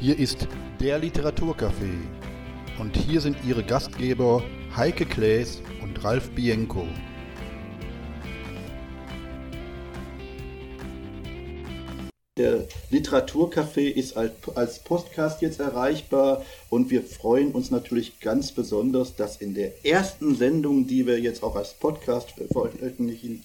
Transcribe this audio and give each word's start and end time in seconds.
Hier 0.00 0.16
ist 0.16 0.46
der 0.78 1.02
Literaturcafé 1.02 1.90
und 2.78 2.96
hier 2.96 3.20
sind 3.20 3.36
Ihre 3.44 3.64
Gastgeber 3.64 4.44
Heike 4.76 5.04
Klaes 5.04 5.60
und 5.82 6.04
Ralf 6.04 6.30
Bienko. 6.30 6.86
Der 12.36 12.68
Literaturcafé 12.92 13.88
ist 13.90 14.16
als 14.16 14.78
Podcast 14.84 15.42
jetzt 15.42 15.58
erreichbar 15.58 16.44
und 16.70 16.92
wir 16.92 17.02
freuen 17.02 17.50
uns 17.50 17.72
natürlich 17.72 18.20
ganz 18.20 18.52
besonders, 18.52 19.16
dass 19.16 19.38
in 19.38 19.54
der 19.54 19.84
ersten 19.84 20.36
Sendung, 20.36 20.86
die 20.86 21.08
wir 21.08 21.18
jetzt 21.18 21.42
auch 21.42 21.56
als 21.56 21.74
Podcast 21.74 22.34
veröffentlichen, 22.52 23.42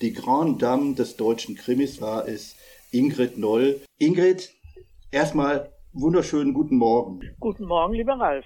die 0.00 0.12
Grand 0.12 0.62
Dame 0.62 0.94
des 0.94 1.16
deutschen 1.16 1.56
Krimis 1.56 2.00
war, 2.00 2.28
ist 2.28 2.54
Ingrid 2.92 3.38
Noll. 3.38 3.80
Ingrid, 3.98 4.52
erstmal 5.10 5.72
wunderschönen 6.00 6.54
guten 6.54 6.76
Morgen. 6.76 7.20
Guten 7.40 7.64
Morgen, 7.64 7.94
lieber 7.94 8.14
Ralf. 8.14 8.44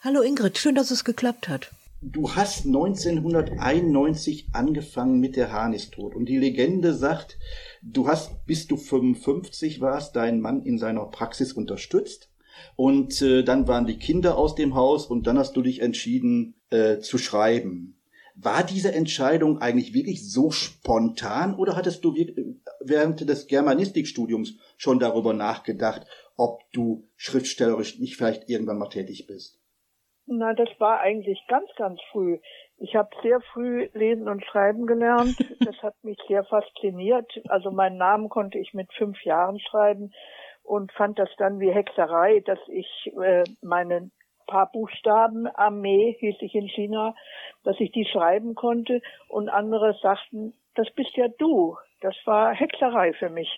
Hallo 0.00 0.22
Ingrid, 0.22 0.58
schön, 0.58 0.74
dass 0.74 0.90
es 0.90 1.04
geklappt 1.04 1.48
hat. 1.48 1.70
Du 2.00 2.34
hast 2.34 2.66
1991 2.66 4.48
angefangen 4.52 5.20
mit 5.20 5.36
der 5.36 5.52
Hahn 5.52 5.72
ist 5.72 5.92
tot 5.92 6.14
und 6.14 6.26
die 6.26 6.36
Legende 6.36 6.92
sagt, 6.92 7.38
Du 7.86 8.08
hast, 8.08 8.46
bis 8.46 8.66
du 8.66 8.78
55 8.78 9.82
warst, 9.82 10.16
deinen 10.16 10.40
Mann 10.40 10.62
in 10.62 10.78
seiner 10.78 11.04
Praxis 11.04 11.52
unterstützt. 11.52 12.30
Und 12.76 13.20
äh, 13.20 13.42
dann 13.42 13.68
waren 13.68 13.86
die 13.86 13.98
Kinder 13.98 14.38
aus 14.38 14.54
dem 14.54 14.74
Haus 14.74 15.06
und 15.06 15.26
dann 15.26 15.38
hast 15.38 15.54
du 15.54 15.60
dich 15.60 15.82
entschieden 15.82 16.54
äh, 16.70 16.98
zu 17.00 17.18
schreiben. 17.18 18.00
War 18.36 18.64
diese 18.64 18.92
Entscheidung 18.92 19.58
eigentlich 19.58 19.92
wirklich 19.92 20.30
so 20.30 20.50
spontan 20.50 21.54
oder 21.54 21.76
hattest 21.76 22.04
du 22.04 22.14
während 22.80 23.28
des 23.28 23.46
Germanistikstudiums 23.48 24.54
schon 24.78 24.98
darüber 24.98 25.34
nachgedacht, 25.34 26.06
ob 26.36 26.60
du 26.72 27.08
schriftstellerisch 27.16 27.98
nicht 27.98 28.16
vielleicht 28.16 28.48
irgendwann 28.48 28.78
mal 28.78 28.88
tätig 28.88 29.26
bist? 29.26 29.60
Na, 30.26 30.54
das 30.54 30.68
war 30.78 31.00
eigentlich 31.00 31.38
ganz, 31.48 31.68
ganz 31.76 32.00
früh. 32.10 32.38
Ich 32.78 32.96
habe 32.96 33.10
sehr 33.22 33.40
früh 33.52 33.88
lesen 33.92 34.28
und 34.28 34.44
schreiben 34.44 34.86
gelernt. 34.86 35.36
Das 35.64 35.76
hat 35.82 35.94
mich 36.02 36.18
sehr 36.28 36.44
fasziniert. 36.44 37.40
Also 37.48 37.70
meinen 37.70 37.96
Namen 37.96 38.28
konnte 38.28 38.58
ich 38.58 38.74
mit 38.74 38.92
fünf 38.92 39.22
Jahren 39.24 39.58
schreiben 39.60 40.12
und 40.62 40.92
fand 40.92 41.18
das 41.18 41.30
dann 41.38 41.58
wie 41.58 41.70
Hexerei, 41.70 42.40
dass 42.40 42.58
ich 42.68 43.12
äh, 43.22 43.44
meine 43.62 44.10
paar 44.46 44.70
Buchstaben, 44.70 45.46
Armee 45.46 46.16
hieß 46.18 46.36
ich 46.40 46.54
in 46.54 46.68
China, 46.68 47.14
dass 47.62 47.80
ich 47.80 47.92
die 47.92 48.04
schreiben 48.04 48.54
konnte 48.54 49.00
und 49.28 49.48
andere 49.48 49.96
sagten, 50.02 50.54
das 50.74 50.90
bist 50.90 51.16
ja 51.16 51.28
du. 51.28 51.76
Das 52.00 52.14
war 52.24 52.52
Hexerei 52.52 53.12
für 53.14 53.30
mich. 53.30 53.48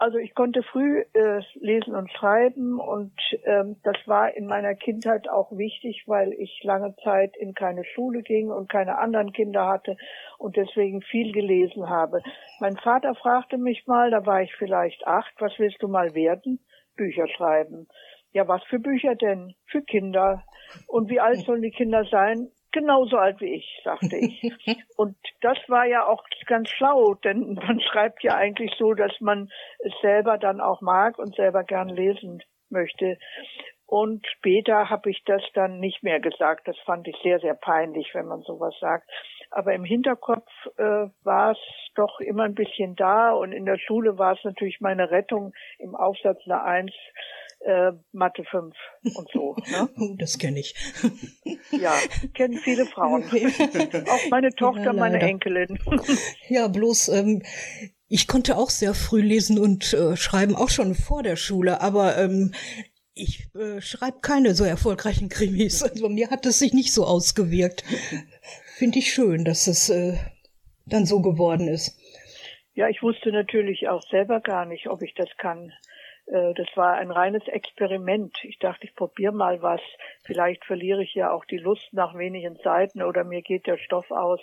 Also 0.00 0.18
ich 0.18 0.32
konnte 0.36 0.62
früh 0.62 1.00
äh, 1.12 1.40
lesen 1.56 1.96
und 1.96 2.08
schreiben 2.12 2.78
und 2.78 3.12
ähm, 3.44 3.76
das 3.82 3.96
war 4.06 4.32
in 4.32 4.46
meiner 4.46 4.76
Kindheit 4.76 5.28
auch 5.28 5.50
wichtig, 5.50 6.04
weil 6.06 6.32
ich 6.34 6.60
lange 6.62 6.94
Zeit 7.02 7.36
in 7.36 7.52
keine 7.52 7.84
Schule 7.84 8.22
ging 8.22 8.48
und 8.48 8.68
keine 8.68 8.98
anderen 8.98 9.32
Kinder 9.32 9.66
hatte 9.66 9.96
und 10.38 10.56
deswegen 10.56 11.02
viel 11.02 11.32
gelesen 11.32 11.88
habe. 11.88 12.22
Mein 12.60 12.76
Vater 12.76 13.16
fragte 13.16 13.58
mich 13.58 13.88
mal, 13.88 14.12
da 14.12 14.24
war 14.24 14.40
ich 14.40 14.54
vielleicht 14.54 15.04
acht, 15.04 15.34
was 15.40 15.58
willst 15.58 15.82
du 15.82 15.88
mal 15.88 16.14
werden? 16.14 16.60
Bücher 16.96 17.26
schreiben. 17.26 17.88
Ja, 18.30 18.46
was 18.46 18.62
für 18.64 18.78
Bücher 18.78 19.16
denn? 19.16 19.54
Für 19.66 19.82
Kinder. 19.82 20.44
Und 20.86 21.10
wie 21.10 21.18
alt 21.18 21.38
sollen 21.38 21.62
die 21.62 21.72
Kinder 21.72 22.04
sein? 22.04 22.50
Genauso 22.78 23.16
alt 23.16 23.40
wie 23.40 23.54
ich, 23.54 23.80
sagte 23.84 24.16
ich. 24.16 24.42
Und 24.96 25.16
das 25.40 25.58
war 25.68 25.86
ja 25.86 26.06
auch 26.06 26.24
ganz 26.46 26.68
schlau, 26.70 27.14
denn 27.14 27.54
man 27.54 27.80
schreibt 27.80 28.22
ja 28.22 28.34
eigentlich 28.36 28.72
so, 28.78 28.94
dass 28.94 29.12
man 29.20 29.50
es 29.80 29.92
selber 30.00 30.38
dann 30.38 30.60
auch 30.60 30.80
mag 30.80 31.18
und 31.18 31.34
selber 31.34 31.64
gern 31.64 31.88
lesen 31.88 32.42
möchte. 32.70 33.18
Und 33.86 34.26
später 34.26 34.90
habe 34.90 35.10
ich 35.10 35.22
das 35.24 35.42
dann 35.54 35.80
nicht 35.80 36.02
mehr 36.02 36.20
gesagt. 36.20 36.68
Das 36.68 36.76
fand 36.84 37.08
ich 37.08 37.16
sehr, 37.22 37.40
sehr 37.40 37.54
peinlich, 37.54 38.10
wenn 38.12 38.26
man 38.26 38.42
sowas 38.42 38.74
sagt. 38.80 39.08
Aber 39.50 39.72
im 39.72 39.84
Hinterkopf 39.84 40.46
äh, 40.76 41.06
war 41.24 41.52
es 41.52 41.58
doch 41.94 42.20
immer 42.20 42.44
ein 42.44 42.54
bisschen 42.54 42.96
da. 42.96 43.30
Und 43.30 43.52
in 43.52 43.64
der 43.64 43.78
Schule 43.78 44.18
war 44.18 44.34
es 44.34 44.44
natürlich 44.44 44.80
meine 44.80 45.10
Rettung 45.10 45.54
im 45.78 45.96
Aufsatz 45.96 46.38
einer 46.44 46.64
Eins 46.64 46.92
äh, 47.60 47.92
Mathe 48.12 48.44
5 48.50 48.74
und 49.14 49.28
so. 49.32 49.56
Ne? 49.70 49.88
Oh, 49.98 50.14
das 50.18 50.38
kenne 50.38 50.60
ich. 50.60 50.74
Ja, 51.70 51.94
kennen 52.34 52.58
viele 52.58 52.86
Frauen. 52.86 53.24
auch 54.08 54.30
meine 54.30 54.50
Tochter, 54.54 54.84
ja, 54.84 54.92
meine 54.92 55.20
Enkelin. 55.20 55.78
ja, 56.48 56.66
bloß 56.68 57.08
ähm, 57.08 57.42
ich 58.08 58.26
konnte 58.26 58.56
auch 58.56 58.70
sehr 58.70 58.94
früh 58.94 59.20
lesen 59.20 59.58
und 59.58 59.92
äh, 59.92 60.16
schreiben, 60.16 60.56
auch 60.56 60.70
schon 60.70 60.94
vor 60.94 61.22
der 61.22 61.36
Schule, 61.36 61.82
aber 61.82 62.16
ähm, 62.16 62.54
ich 63.14 63.48
äh, 63.54 63.80
schreibe 63.80 64.20
keine 64.20 64.54
so 64.54 64.64
erfolgreichen 64.64 65.28
Krimis. 65.28 65.82
Also 65.82 66.08
mir 66.08 66.30
hat 66.30 66.46
es 66.46 66.58
sich 66.58 66.72
nicht 66.72 66.92
so 66.92 67.04
ausgewirkt. 67.04 67.84
Finde 68.76 68.98
ich 69.00 69.12
schön, 69.12 69.44
dass 69.44 69.66
es 69.66 69.90
äh, 69.90 70.16
dann 70.86 71.04
so 71.04 71.20
geworden 71.20 71.68
ist. 71.68 71.98
Ja, 72.74 72.88
ich 72.88 73.02
wusste 73.02 73.32
natürlich 73.32 73.88
auch 73.88 74.02
selber 74.08 74.40
gar 74.40 74.64
nicht, 74.64 74.88
ob 74.88 75.02
ich 75.02 75.12
das 75.14 75.28
kann. 75.36 75.72
Äh, 76.30 76.54
das 76.54 76.68
war 76.74 76.94
ein 76.94 77.10
reines 77.10 77.46
Experiment. 77.48 78.36
Ich 78.42 78.58
dachte, 78.58 78.84
ich 78.84 78.94
probiere 78.94 79.32
mal 79.32 79.62
was. 79.62 79.80
Vielleicht 80.24 80.64
verliere 80.64 81.02
ich 81.02 81.14
ja 81.14 81.30
auch 81.30 81.44
die 81.44 81.58
Lust 81.58 81.92
nach 81.92 82.16
wenigen 82.16 82.56
Seiten 82.62 83.02
oder 83.02 83.24
mir 83.24 83.42
geht 83.42 83.66
der 83.66 83.78
Stoff 83.78 84.10
aus. 84.10 84.40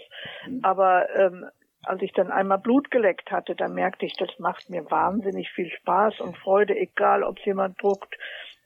Mhm. 0.47 0.59
Aber 0.63 1.09
ähm, 1.15 1.45
als 1.83 2.01
ich 2.01 2.13
dann 2.13 2.31
einmal 2.31 2.57
Blut 2.57 2.89
geleckt 2.89 3.31
hatte, 3.31 3.55
dann 3.55 3.73
merkte 3.73 4.05
ich, 4.05 4.13
das 4.13 4.29
macht 4.39 4.69
mir 4.69 4.89
wahnsinnig 4.89 5.49
viel 5.51 5.69
Spaß 5.69 6.19
und 6.19 6.37
Freude, 6.37 6.75
egal 6.75 7.23
ob 7.23 7.37
es 7.37 7.45
jemand 7.45 7.81
druckt. 7.81 8.15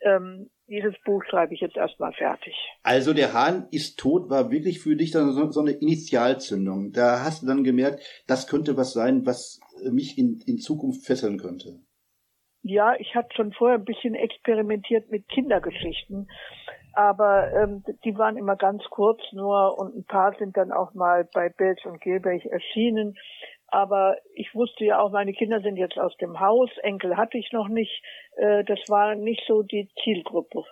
Ähm, 0.02 0.50
dieses 0.70 0.94
Buch 1.04 1.24
schreibe 1.26 1.54
ich 1.54 1.62
jetzt 1.62 1.76
erstmal 1.76 2.14
fertig. 2.14 2.56
Also 2.84 3.14
der 3.14 3.34
Hahn 3.34 3.68
ist 3.72 3.98
tot 3.98 4.30
war 4.30 4.52
wirklich 4.52 4.80
für 4.80 4.96
dich 4.96 5.12
dann 5.12 5.34
so, 5.34 5.52
so 5.52 5.62
eine 5.62 5.72
Initialzündung. 5.72 6.94
Da 6.94 7.24
hast 7.24 7.42
du 7.42 7.48
dann 7.48 7.64
gemerkt, 7.64 8.04
das 8.28 8.48
könnte 8.48 8.78
was 8.78 8.94
sein, 8.94 9.26
was 9.26 9.60
mich 9.84 10.18
in, 10.18 10.40
in 10.46 10.60
Zukunft 10.60 11.06
fesseln 11.06 11.38
könnte. 11.38 11.80
Ja, 12.62 12.94
ich 13.00 13.16
hatte 13.16 13.34
schon 13.36 13.54
vorher 13.54 13.78
ein 13.78 13.86
bisschen 13.86 14.16
experimentiert 14.16 15.10
mit 15.10 15.28
Kindergeschichten, 15.30 16.30
aber 16.94 17.54
ähm, 17.54 17.84
die 18.04 18.18
waren 18.18 18.36
immer 18.36 18.58
ganz 18.58 18.84
kurz 18.90 19.22
nur 19.32 19.78
und 19.80 19.96
ein 19.96 20.06
paar 20.06 20.36
sind 20.38 20.58
dann 20.58 20.72
auch 20.72 20.94
mal 20.94 21.28
bei 21.34 21.50
Belz 21.50 21.86
und 21.86 22.02
Gilbert 22.02 22.46
erschienen. 22.46 23.16
Aber 23.72 24.18
ich 24.34 24.54
wusste 24.56 24.84
ja 24.84 25.00
auch, 25.00 25.12
meine 25.12 25.32
Kinder 25.32 25.62
sind 25.62 25.78
jetzt 25.78 25.98
aus 25.98 26.18
dem 26.18 26.40
Haus, 26.40 26.70
Enkel 26.82 27.18
hatte 27.18 27.38
ich 27.38 27.52
noch 27.52 27.68
nicht. 27.68 28.04
Äh, 28.36 28.64
das 28.64 28.80
war 28.88 29.16
nicht 29.16 29.44
so 29.48 29.62
die 29.62 29.90
Zielgruppe. 30.04 30.64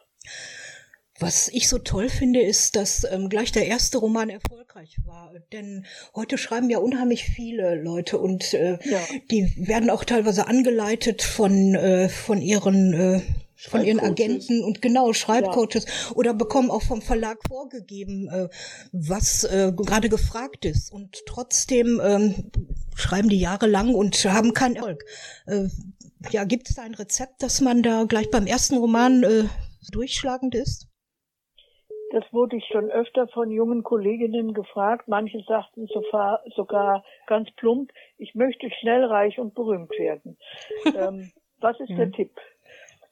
Was 1.20 1.48
ich 1.48 1.68
so 1.68 1.80
toll 1.80 2.10
finde, 2.10 2.42
ist, 2.42 2.76
dass 2.76 3.04
ähm, 3.10 3.30
gleich 3.30 3.52
der 3.52 3.66
erste 3.66 3.98
Roman 3.98 4.30
erfolgreich 4.30 4.98
war. 5.06 5.34
Denn 5.52 5.86
heute 6.14 6.38
schreiben 6.38 6.70
ja 6.70 6.78
unheimlich 6.78 7.24
viele 7.24 7.76
Leute 7.76 8.20
und 8.20 8.54
äh, 8.54 8.78
ja. 8.84 9.00
die 9.32 9.52
werden 9.58 9.90
auch 9.90 10.04
teilweise 10.04 10.48
angeleitet 10.48 11.24
von, 11.24 11.74
äh, 11.74 12.10
von 12.10 12.42
ihren 12.42 12.94
äh, 12.94 13.22
von 13.58 13.84
ihren 13.84 14.00
Agenten 14.00 14.64
und 14.64 14.84
genau 14.84 15.14
Schreibcoaches 15.14 15.86
ja. 15.86 16.16
oder 16.16 16.34
bekommen 16.36 16.70
auch 16.70 16.84
vom 16.84 17.02
Verlag 17.02 17.40
vorgegeben, 17.48 18.30
äh, 18.30 18.50
was 18.92 19.46
äh, 19.46 19.74
gerade 19.76 20.10
gefragt 20.10 20.64
ist 20.66 20.92
und 20.92 21.24
trotzdem 21.26 22.00
ähm, 22.04 22.52
schreiben 22.96 23.30
die 23.30 23.40
jahrelang 23.40 23.96
und 23.96 24.24
haben 24.26 24.54
keinen 24.54 24.76
Erfolg. 24.76 25.06
Äh, 25.48 25.70
ja, 26.30 26.44
gibt 26.44 26.70
es 26.70 26.76
da 26.76 26.84
ein 26.84 26.94
Rezept, 26.94 27.42
dass 27.42 27.60
man 27.62 27.82
da 27.82 28.04
gleich 28.04 28.30
beim 28.30 28.46
ersten 28.46 28.78
Roman 28.78 29.24
äh, 29.24 29.46
durchschlagend 29.92 30.54
ist? 30.54 30.87
Das 32.18 32.34
wurde 32.34 32.56
ich 32.56 32.66
schon 32.66 32.90
öfter 32.90 33.28
von 33.28 33.52
jungen 33.52 33.84
Kolleginnen 33.84 34.56
gefragt. 34.56 35.08
Manche 35.08 35.40
sagten 35.48 35.86
sogar 35.86 37.04
ganz 37.28 37.52
plump, 37.58 37.92
ich 38.18 38.34
möchte 38.34 38.72
schnell 38.72 39.06
reich 39.06 39.38
und 39.38 39.54
berühmt 39.54 39.92
werden. 40.00 40.36
ähm, 40.98 41.32
was 41.60 41.80
ist 41.80 41.96
der 41.96 42.12
Tipp? 42.12 42.32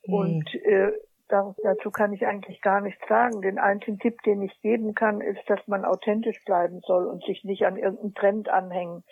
Und 0.07 0.55
äh, 0.55 0.91
dazu 1.27 1.91
kann 1.91 2.13
ich 2.13 2.25
eigentlich 2.25 2.61
gar 2.61 2.81
nichts 2.81 3.07
sagen. 3.07 3.43
Den 3.43 3.59
einzigen 3.59 3.99
Tipp, 3.99 4.19
den 4.23 4.41
ich 4.41 4.59
geben 4.61 4.95
kann, 4.95 5.21
ist, 5.21 5.41
dass 5.47 5.59
man 5.67 5.85
authentisch 5.85 6.43
bleiben 6.43 6.81
soll 6.87 7.05
und 7.05 7.23
sich 7.25 7.43
nicht 7.43 7.63
an 7.67 7.77
irgendeinen 7.77 8.15
Trend 8.15 8.49
anhängen. 8.49 9.03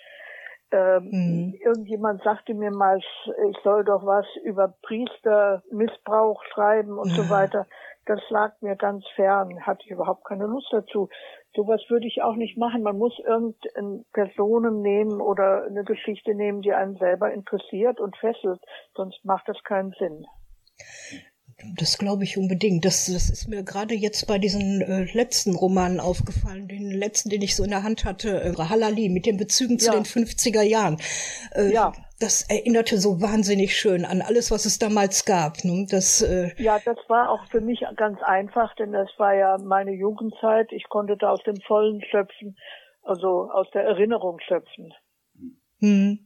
Ähm, 0.72 1.10
mhm. 1.12 1.54
Irgendjemand 1.64 2.24
sagte 2.24 2.56
mir 2.56 2.72
mal, 2.72 2.98
ich 2.98 3.58
soll 3.64 3.84
doch 3.86 4.08
was 4.08 4.26
über 4.44 4.74
Priestermissbrauch 4.82 6.44
schreiben 6.46 6.98
und 6.98 7.10
so 7.10 7.30
weiter 7.30 7.68
das 8.06 8.22
lag 8.30 8.54
mir 8.62 8.76
ganz 8.76 9.06
fern, 9.16 9.66
hatte 9.66 9.84
ich 9.86 9.92
überhaupt 9.92 10.26
keine 10.26 10.46
Lust 10.46 10.68
dazu. 10.72 11.10
Sowas 11.56 11.82
würde 11.90 12.08
ich 12.08 12.22
auch 12.22 12.36
nicht 12.36 12.58
machen. 12.58 12.84
Man 12.84 12.98
muss 12.98 13.18
irgendeine 13.20 14.04
Personen 14.12 14.82
nehmen 14.82 15.22
oder 15.22 15.64
eine 15.66 15.84
Geschichte 15.84 16.34
nehmen, 16.36 16.62
die 16.62 16.74
einen 16.74 16.98
selber 16.98 17.32
interessiert 17.32 18.00
und 18.00 18.18
fesselt, 18.18 18.62
sonst 18.96 19.24
macht 19.24 19.48
das 19.48 19.62
keinen 19.64 19.92
Sinn. 20.00 20.26
Das 21.78 21.98
glaube 21.98 22.24
ich 22.24 22.38
unbedingt. 22.38 22.86
Das, 22.86 23.06
das 23.06 23.30
ist 23.30 23.48
mir 23.48 23.64
gerade 23.64 23.94
jetzt 23.94 24.28
bei 24.28 24.38
diesen 24.38 24.82
äh, 24.82 25.06
letzten 25.14 25.56
Romanen 25.56 26.00
aufgefallen, 26.00 26.68
den 26.68 26.92
letzten, 26.92 27.30
den 27.30 27.42
ich 27.42 27.56
so 27.56 27.64
in 27.64 27.70
der 27.70 27.84
Hand 27.84 28.06
hatte, 28.06 28.42
äh, 28.42 28.54
Halali, 28.56 29.10
mit 29.10 29.26
den 29.26 29.38
Bezügen 29.38 29.80
zu 29.80 29.88
ja. 29.88 29.94
den 29.94 30.04
50er 30.04 30.62
Jahren. 30.62 30.98
Äh, 31.56 31.74
ja. 31.74 31.94
Das 32.20 32.44
erinnerte 32.50 32.98
so 32.98 33.22
wahnsinnig 33.22 33.76
schön 33.78 34.06
an 34.06 34.22
alles, 34.22 34.52
was 34.52 34.66
es 34.66 34.80
damals 34.80 35.26
gab. 35.26 35.64
Ne? 35.66 35.86
Das, 35.90 36.22
äh, 36.22 36.52
ja, 36.58 36.80
das 36.84 36.98
war 37.08 37.30
auch 37.30 37.46
für 37.48 37.60
mich 37.60 37.84
ganz 37.98 38.22
einfach, 38.22 38.74
denn 38.76 38.92
das 38.92 39.10
war 39.18 39.34
ja 39.34 39.58
meine 39.58 39.92
Jugendzeit. 39.92 40.72
Ich 40.72 40.88
konnte 40.90 41.18
da 41.18 41.32
aus 41.32 41.44
dem 41.44 41.60
Vollen 41.68 42.02
schöpfen, 42.10 42.58
also 43.04 43.50
aus 43.52 43.70
der 43.72 43.84
Erinnerung 43.84 44.40
schöpfen. 44.40 44.94
Hm. 45.84 46.20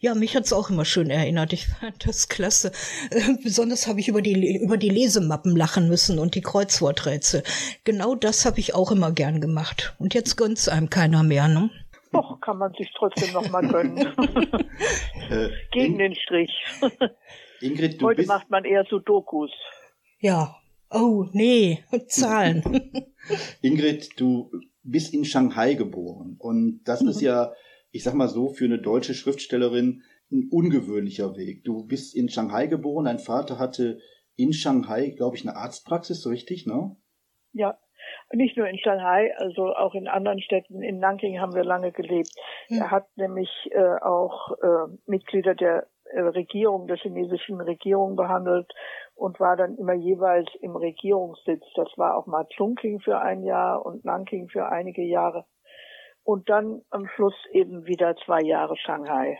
Ja, 0.00 0.14
mich 0.14 0.36
hat's 0.36 0.52
auch 0.52 0.68
immer 0.68 0.84
schön 0.84 1.08
erinnert. 1.08 1.54
Ich 1.54 1.66
fand 1.66 2.06
das 2.06 2.28
klasse. 2.28 2.72
Äh, 3.10 3.38
besonders 3.42 3.86
habe 3.86 4.00
ich 4.00 4.08
über 4.08 4.20
die, 4.20 4.58
über 4.58 4.76
die 4.76 4.90
Lesemappen 4.90 5.56
lachen 5.56 5.88
müssen 5.88 6.18
und 6.18 6.34
die 6.34 6.42
Kreuzworträtsel. 6.42 7.42
Genau 7.84 8.14
das 8.14 8.44
habe 8.44 8.60
ich 8.60 8.74
auch 8.74 8.92
immer 8.92 9.10
gern 9.12 9.40
gemacht. 9.40 9.96
Und 9.98 10.12
jetzt 10.12 10.36
gönnt's 10.36 10.68
einem 10.68 10.90
keiner 10.90 11.22
mehr, 11.22 11.48
ne? 11.48 11.70
Doch, 12.12 12.38
kann 12.42 12.58
man 12.58 12.74
sich 12.74 12.92
trotzdem 12.94 13.32
noch 13.32 13.48
mal 13.48 13.66
gönnen. 13.66 13.96
äh, 15.30 15.48
Gegen 15.72 15.94
In 15.94 15.98
den 15.98 16.14
Strich. 16.14 16.52
Ingrid, 17.62 18.02
du 18.02 18.08
Heute 18.08 18.16
bist... 18.18 18.28
macht 18.28 18.50
man 18.50 18.66
eher 18.66 18.84
so 18.90 18.98
Dokus. 18.98 19.50
Ja. 20.20 20.54
Oh, 20.90 21.24
nee, 21.32 21.82
Zahlen. 22.08 22.62
Ingrid, 23.62 24.20
du 24.20 24.50
bist 24.82 25.14
in 25.14 25.24
Shanghai 25.24 25.72
geboren 25.72 26.36
und 26.38 26.82
das 26.84 27.00
ist 27.00 27.22
ja 27.22 27.52
ich 27.90 28.04
sag 28.04 28.14
mal 28.14 28.28
so, 28.28 28.48
für 28.48 28.64
eine 28.64 28.78
deutsche 28.78 29.14
Schriftstellerin 29.14 30.02
ein 30.30 30.48
ungewöhnlicher 30.50 31.36
Weg. 31.36 31.64
Du 31.64 31.86
bist 31.86 32.14
in 32.14 32.28
Shanghai 32.28 32.66
geboren, 32.66 33.06
dein 33.06 33.18
Vater 33.18 33.58
hatte 33.58 33.98
in 34.36 34.52
Shanghai, 34.52 35.10
glaube 35.16 35.36
ich, 35.36 35.46
eine 35.46 35.56
Arztpraxis, 35.56 36.22
so 36.22 36.30
richtig, 36.30 36.66
ne? 36.66 36.96
Ja, 37.52 37.78
nicht 38.32 38.56
nur 38.56 38.68
in 38.68 38.78
Shanghai, 38.78 39.34
also 39.38 39.74
auch 39.74 39.94
in 39.94 40.06
anderen 40.06 40.40
Städten. 40.40 40.82
In 40.82 40.98
Nanking 40.98 41.40
haben 41.40 41.54
wir 41.54 41.64
lange 41.64 41.92
gelebt. 41.92 42.30
Hm. 42.68 42.78
Er 42.78 42.90
hat 42.90 43.08
nämlich 43.16 43.50
äh, 43.70 44.00
auch 44.02 44.52
äh, 44.62 44.92
Mitglieder 45.06 45.54
der 45.54 45.88
äh, 46.04 46.20
Regierung, 46.20 46.86
der 46.86 46.98
chinesischen 46.98 47.60
Regierung 47.60 48.16
behandelt 48.16 48.70
und 49.14 49.40
war 49.40 49.56
dann 49.56 49.76
immer 49.76 49.94
jeweils 49.94 50.48
im 50.60 50.76
Regierungssitz. 50.76 51.64
Das 51.74 51.88
war 51.96 52.16
auch 52.16 52.26
mal 52.26 52.46
Chongqing 52.56 53.00
für 53.00 53.18
ein 53.18 53.42
Jahr 53.42 53.84
und 53.84 54.04
Nanking 54.04 54.48
für 54.48 54.68
einige 54.68 55.02
Jahre 55.02 55.44
und 56.28 56.50
dann 56.50 56.82
am 56.90 57.08
Schluss 57.16 57.32
eben 57.54 57.86
wieder 57.86 58.14
zwei 58.26 58.42
Jahre 58.42 58.76
Shanghai. 58.76 59.38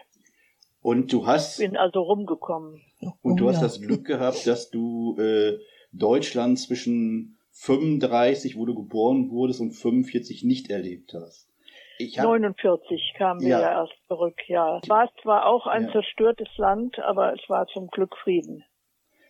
Und 0.81 1.13
du 1.13 1.27
hast. 1.27 1.59
Bin 1.59 1.77
also 1.77 2.01
rumgekommen. 2.01 2.81
Und 3.21 3.37
du 3.37 3.51
hast 3.51 3.61
das 3.61 3.83
Glück 3.83 4.07
gehabt, 4.07 4.47
dass 4.47 4.71
du 4.71 5.15
äh, 5.19 5.59
Deutschland 5.93 6.59
zwischen 6.59 7.37
35, 7.51 8.57
wo 8.57 8.65
du 8.65 8.75
geboren 8.75 9.31
wurdest, 9.31 9.61
und 9.61 9.73
45 9.73 10.45
nicht 10.45 10.71
erlebt 10.71 11.13
hast. 11.13 11.51
Ich 11.99 12.19
hab, 12.19 12.25
49 12.25 13.13
kamen 13.19 13.43
wir 13.43 13.49
ja. 13.49 13.61
ja 13.61 13.83
erst 13.83 13.93
zurück, 14.07 14.41
ja. 14.47 14.81
Es 14.83 14.89
war 14.89 15.11
zwar 15.21 15.45
auch 15.45 15.67
ein 15.67 15.85
ja. 15.85 15.93
zerstörtes 15.93 16.49
Land, 16.57 16.99
aber 17.01 17.35
es 17.35 17.51
war 17.51 17.67
zum 17.67 17.89
Glück 17.89 18.17
Frieden. 18.17 18.65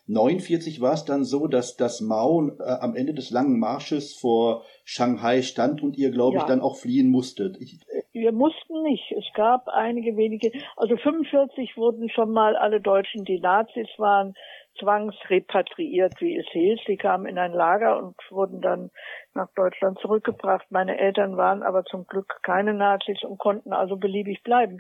49 0.09 0.81
war 0.81 0.95
es 0.95 1.05
dann 1.05 1.25
so, 1.25 1.47
dass 1.47 1.77
das 1.77 2.01
Mao 2.01 2.51
äh, 2.59 2.63
am 2.81 2.97
Ende 2.97 3.13
des 3.13 3.31
langen 3.31 3.59
Marsches 3.59 4.15
vor 4.15 4.65
Shanghai 4.85 5.43
stand 5.43 5.83
und 5.83 5.97
ihr, 5.97 6.11
glaube 6.11 6.37
ja. 6.37 6.43
ich, 6.43 6.47
dann 6.47 6.61
auch 6.61 6.77
fliehen 6.77 7.11
musstet. 7.11 7.59
Ich, 7.61 7.79
wir 8.13 8.33
mussten 8.33 8.83
nicht. 8.83 9.13
Es 9.13 9.27
gab 9.35 9.69
einige 9.69 10.17
wenige, 10.17 10.51
also 10.77 10.97
45 10.97 11.77
wurden 11.77 12.09
schon 12.09 12.33
mal 12.33 12.57
alle 12.57 12.81
Deutschen, 12.81 13.25
die 13.25 13.39
Nazis 13.39 13.89
waren, 13.99 14.35
zwangsrepatriiert, 14.79 16.15
wie 16.21 16.39
es 16.39 16.47
hieß. 16.53 16.81
Sie 16.87 16.97
kamen 16.97 17.27
in 17.27 17.39
ein 17.39 17.53
Lager 17.53 17.99
und 17.99 18.17
wurden 18.31 18.61
dann 18.61 18.91
nach 19.35 19.49
Deutschland 19.55 19.99
zurückgebracht. 19.99 20.67
Meine 20.71 20.99
Eltern 20.99 21.37
waren 21.37 21.63
aber 21.63 21.85
zum 21.85 22.07
Glück 22.07 22.39
keine 22.43 22.73
Nazis 22.75 23.23
und 23.25 23.39
konnten 23.39 23.73
also 23.73 23.97
beliebig 23.97 24.43
bleiben. 24.43 24.79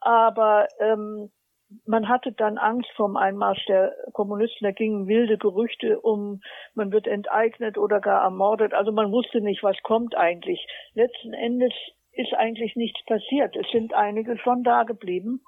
Aber 0.00 0.66
ähm, 0.80 1.30
man 1.84 2.08
hatte 2.08 2.32
dann 2.32 2.58
Angst 2.58 2.90
vom 2.96 3.16
Einmarsch 3.16 3.64
der 3.66 3.94
Kommunisten. 4.12 4.64
Da 4.64 4.72
gingen 4.72 5.06
wilde 5.06 5.38
Gerüchte 5.38 6.00
um, 6.00 6.40
man 6.74 6.92
wird 6.92 7.06
enteignet 7.06 7.78
oder 7.78 8.00
gar 8.00 8.22
ermordet. 8.22 8.74
Also 8.74 8.92
man 8.92 9.10
wusste 9.12 9.40
nicht, 9.40 9.62
was 9.62 9.76
kommt 9.82 10.16
eigentlich. 10.16 10.66
Letzten 10.94 11.32
Endes 11.32 11.72
ist 12.12 12.32
eigentlich 12.34 12.76
nichts 12.76 13.04
passiert. 13.06 13.56
Es 13.56 13.70
sind 13.72 13.94
einige 13.94 14.38
schon 14.38 14.62
da 14.62 14.84
geblieben. 14.84 15.42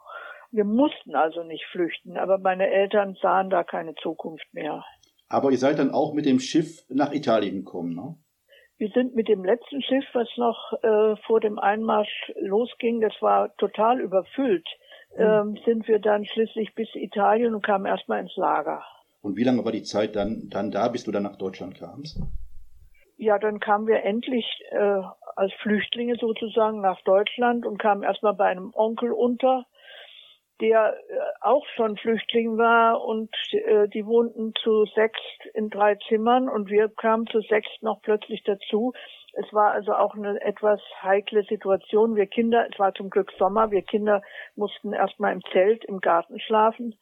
Wir 0.51 0.65
mussten 0.65 1.15
also 1.15 1.43
nicht 1.45 1.65
flüchten, 1.67 2.17
aber 2.17 2.39
meine 2.39 2.69
Eltern 2.69 3.17
sahen 3.21 3.51
da 3.51 3.65
keine 3.65 3.95
Zukunft 3.97 4.47
mehr. 4.53 4.85
Aber 5.29 5.51
ihr 5.51 5.59
seid 5.59 5.79
dann 5.79 5.91
auch 5.91 6.15
mit 6.15 6.25
dem 6.25 6.41
Schiff 6.41 6.85
nach 6.89 7.13
Italien 7.13 7.65
gekommen, 7.65 7.95
ne? 7.95 8.17
Wir 8.79 8.91
sind 8.91 9.17
mit 9.17 9.27
dem 9.27 9.45
letzten 9.45 9.83
Schiff, 9.83 10.05
was 10.13 10.29
noch 10.37 10.73
äh, 10.85 11.17
vor 11.27 11.41
dem 11.41 11.59
Einmarsch 11.59 12.33
losging, 12.41 13.01
das 13.01 13.13
war 13.21 13.55
total 13.57 14.01
überfüllt 14.01 14.69
ähm, 15.17 15.59
sind 15.65 15.89
wir 15.89 15.99
dann 15.99 16.25
schließlich 16.25 16.75
bis 16.75 16.89
Italien 16.95 17.55
und 17.55 17.65
kamen 17.65 17.87
erstmal 17.87 18.21
ins 18.21 18.37
Lager. 18.37 18.83
Und 19.21 19.37
wie 19.37 19.45
lange 19.45 19.65
war 19.65 19.73
die 19.73 19.83
Zeit 19.83 20.17
dann, 20.17 20.49
dann 20.51 20.71
da, 20.71 20.89
bis 20.89 21.05
du 21.05 21.13
dann 21.13 21.25
nach 21.25 21.37
Deutschland 21.37 21.79
kamst? 21.79 22.21
Ja, 23.17 23.39
dann 23.39 23.59
kamen 23.59 23.89
wir 23.89 24.05
endlich 24.05 24.47
äh, 24.71 25.03
als 25.35 25.53
Flüchtlinge 25.55 26.17
sozusagen 26.17 26.81
nach 26.81 27.01
Deutschland 27.03 27.67
und 27.67 27.79
kamen 27.79 28.05
erstmal 28.05 28.35
bei 28.35 28.47
einem 28.47 28.71
Onkel 28.75 29.11
unter, 29.11 29.67
der 30.61 30.95
äh, 30.95 31.19
auch 31.41 31.67
schon 31.75 31.97
Flüchtling 31.97 32.59
war 32.59 33.05
und 33.05 33.31
äh, 33.53 33.89
die 33.89 34.07
wohnten 34.07 34.53
zu 34.63 34.85
sechs 34.95 35.21
in 35.55 35.69
drei 35.69 35.97
Zimmern 36.09 36.49
und 36.49 36.71
wir 36.71 36.89
kamen 36.89 37.27
zu 37.27 37.41
sechs 37.41 37.69
noch 37.81 38.03
plötzlich 38.03 38.43
dazu. 38.45 38.93
Es 39.41 39.53
war 39.53 39.71
also 39.71 39.95
auch 39.95 40.17
eine 40.17 40.41
etwas 40.41 40.81
heikle 41.01 41.45
Situation. 41.45 42.17
Wir 42.17 42.27
Kinder, 42.27 42.67
es 42.73 42.77
war 42.77 42.93
zum 42.95 43.09
Glück 43.09 43.31
Sommer, 43.39 43.71
wir 43.71 43.83
Kinder 43.83 44.21
mussten 44.57 44.93
erstmal 44.93 45.33
im 45.33 45.43
Zelt 45.53 45.85
im 45.85 46.01
Garten 46.01 46.41
schlafen 46.41 46.97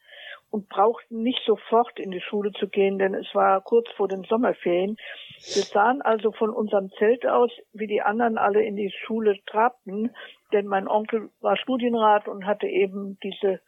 und 0.51 0.69
brauchten 0.69 1.23
nicht 1.23 1.43
sofort 1.47 1.99
in 1.99 2.11
die 2.11 2.21
Schule 2.21 2.51
zu 2.51 2.67
gehen, 2.67 2.99
denn 2.99 3.15
es 3.15 3.33
war 3.33 3.61
kurz 3.61 3.89
vor 3.97 4.07
den 4.07 4.23
Sommerferien. 4.23 4.97
Wir 5.39 5.63
sahen 5.63 6.03
also 6.03 6.31
von 6.31 6.51
unserem 6.51 6.91
Zelt 6.99 7.25
aus, 7.25 7.51
wie 7.73 7.87
die 7.87 8.03
anderen 8.03 8.37
alle 8.37 8.63
in 8.63 8.75
die 8.75 8.91
Schule 8.91 9.39
trabten, 9.47 10.15
denn 10.53 10.67
mein 10.67 10.87
Onkel 10.87 11.31
war 11.41 11.57
Studienrat 11.57 12.27
und 12.27 12.45
hatte 12.45 12.67
eben 12.67 13.17
diese 13.23 13.61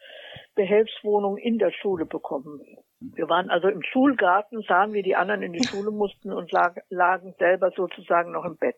Behelfswohnung 0.53 1.37
in 1.37 1.57
der 1.57 1.71
Schule 1.71 2.05
bekommen. 2.05 2.61
Wir 3.01 3.29
waren 3.29 3.49
also 3.49 3.69
im 3.69 3.81
Schulgarten, 3.81 4.61
sahen, 4.67 4.93
wie 4.93 5.03
die 5.03 5.15
anderen 5.15 5.41
in 5.41 5.53
die 5.53 5.63
Schule 5.63 5.91
mussten 5.91 6.33
und 6.33 6.51
lag, 6.51 6.75
lagen 6.89 7.33
selber 7.39 7.71
sozusagen 7.75 8.31
noch 8.31 8.43
im 8.43 8.57
Bett. 8.57 8.75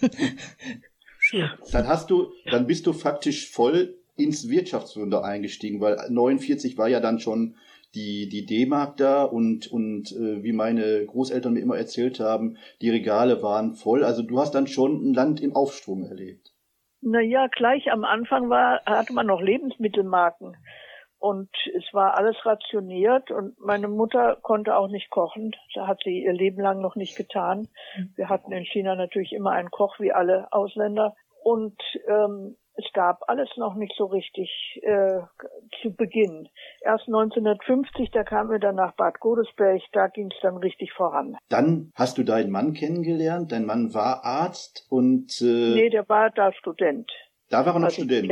dann 1.72 1.86
hast 1.86 2.10
du, 2.10 2.32
dann 2.50 2.66
bist 2.66 2.86
du 2.86 2.92
faktisch 2.92 3.50
voll 3.50 3.94
ins 4.16 4.48
Wirtschaftswunder 4.48 5.24
eingestiegen, 5.24 5.80
weil 5.80 5.98
49 6.08 6.78
war 6.78 6.88
ja 6.88 7.00
dann 7.00 7.18
schon 7.18 7.56
die, 7.94 8.28
die 8.28 8.46
D-Mark 8.46 8.96
da 8.96 9.24
und, 9.24 9.70
und 9.70 10.12
äh, 10.12 10.42
wie 10.42 10.52
meine 10.52 11.04
Großeltern 11.04 11.52
mir 11.52 11.60
immer 11.60 11.76
erzählt 11.76 12.20
haben, 12.20 12.56
die 12.80 12.88
Regale 12.88 13.42
waren 13.42 13.74
voll. 13.74 14.02
Also 14.02 14.22
du 14.22 14.40
hast 14.40 14.54
dann 14.54 14.66
schon 14.66 15.10
ein 15.10 15.14
Land 15.14 15.42
im 15.42 15.54
Aufschwung 15.54 16.06
erlebt. 16.06 16.52
Naja, 17.02 17.48
gleich 17.48 17.90
am 17.90 18.04
Anfang 18.04 18.48
war, 18.48 18.80
hatte 18.86 19.12
man 19.12 19.26
noch 19.26 19.42
Lebensmittelmarken. 19.42 20.56
Und 21.22 21.50
es 21.78 21.84
war 21.92 22.16
alles 22.18 22.34
rationiert 22.44 23.30
und 23.30 23.56
meine 23.60 23.86
Mutter 23.86 24.38
konnte 24.42 24.76
auch 24.76 24.88
nicht 24.88 25.08
kochen. 25.08 25.54
Da 25.72 25.86
hat 25.86 26.00
sie 26.02 26.24
ihr 26.24 26.32
Leben 26.32 26.60
lang 26.60 26.80
noch 26.80 26.96
nicht 26.96 27.16
getan. 27.16 27.68
Wir 28.16 28.28
hatten 28.28 28.50
in 28.50 28.64
China 28.64 28.96
natürlich 28.96 29.32
immer 29.32 29.52
einen 29.52 29.70
Koch 29.70 30.00
wie 30.00 30.10
alle 30.10 30.52
Ausländer. 30.52 31.14
Und 31.44 31.80
ähm, 32.08 32.56
es 32.74 32.86
gab 32.92 33.28
alles 33.28 33.48
noch 33.56 33.76
nicht 33.76 33.94
so 33.96 34.06
richtig 34.06 34.50
äh, 34.82 35.20
zu 35.80 35.94
Beginn. 35.94 36.48
Erst 36.80 37.06
1950, 37.06 38.10
da 38.10 38.24
kamen 38.24 38.50
wir 38.50 38.58
dann 38.58 38.74
nach 38.74 38.96
Bad 38.96 39.20
Godesberg, 39.20 39.80
da 39.92 40.08
ging 40.08 40.28
es 40.28 40.40
dann 40.42 40.56
richtig 40.56 40.92
voran. 40.92 41.36
Dann 41.48 41.92
hast 41.94 42.18
du 42.18 42.24
deinen 42.24 42.50
Mann 42.50 42.72
kennengelernt. 42.72 43.52
Dein 43.52 43.64
Mann 43.64 43.94
war 43.94 44.24
Arzt 44.24 44.88
und 44.90 45.40
äh, 45.40 45.44
nee, 45.74 45.88
der 45.88 46.08
war 46.08 46.30
da 46.30 46.52
Student. 46.52 47.12
Da 47.48 47.64
war 47.64 47.74
er 47.74 47.78
noch 47.78 47.90
Student. 47.90 48.28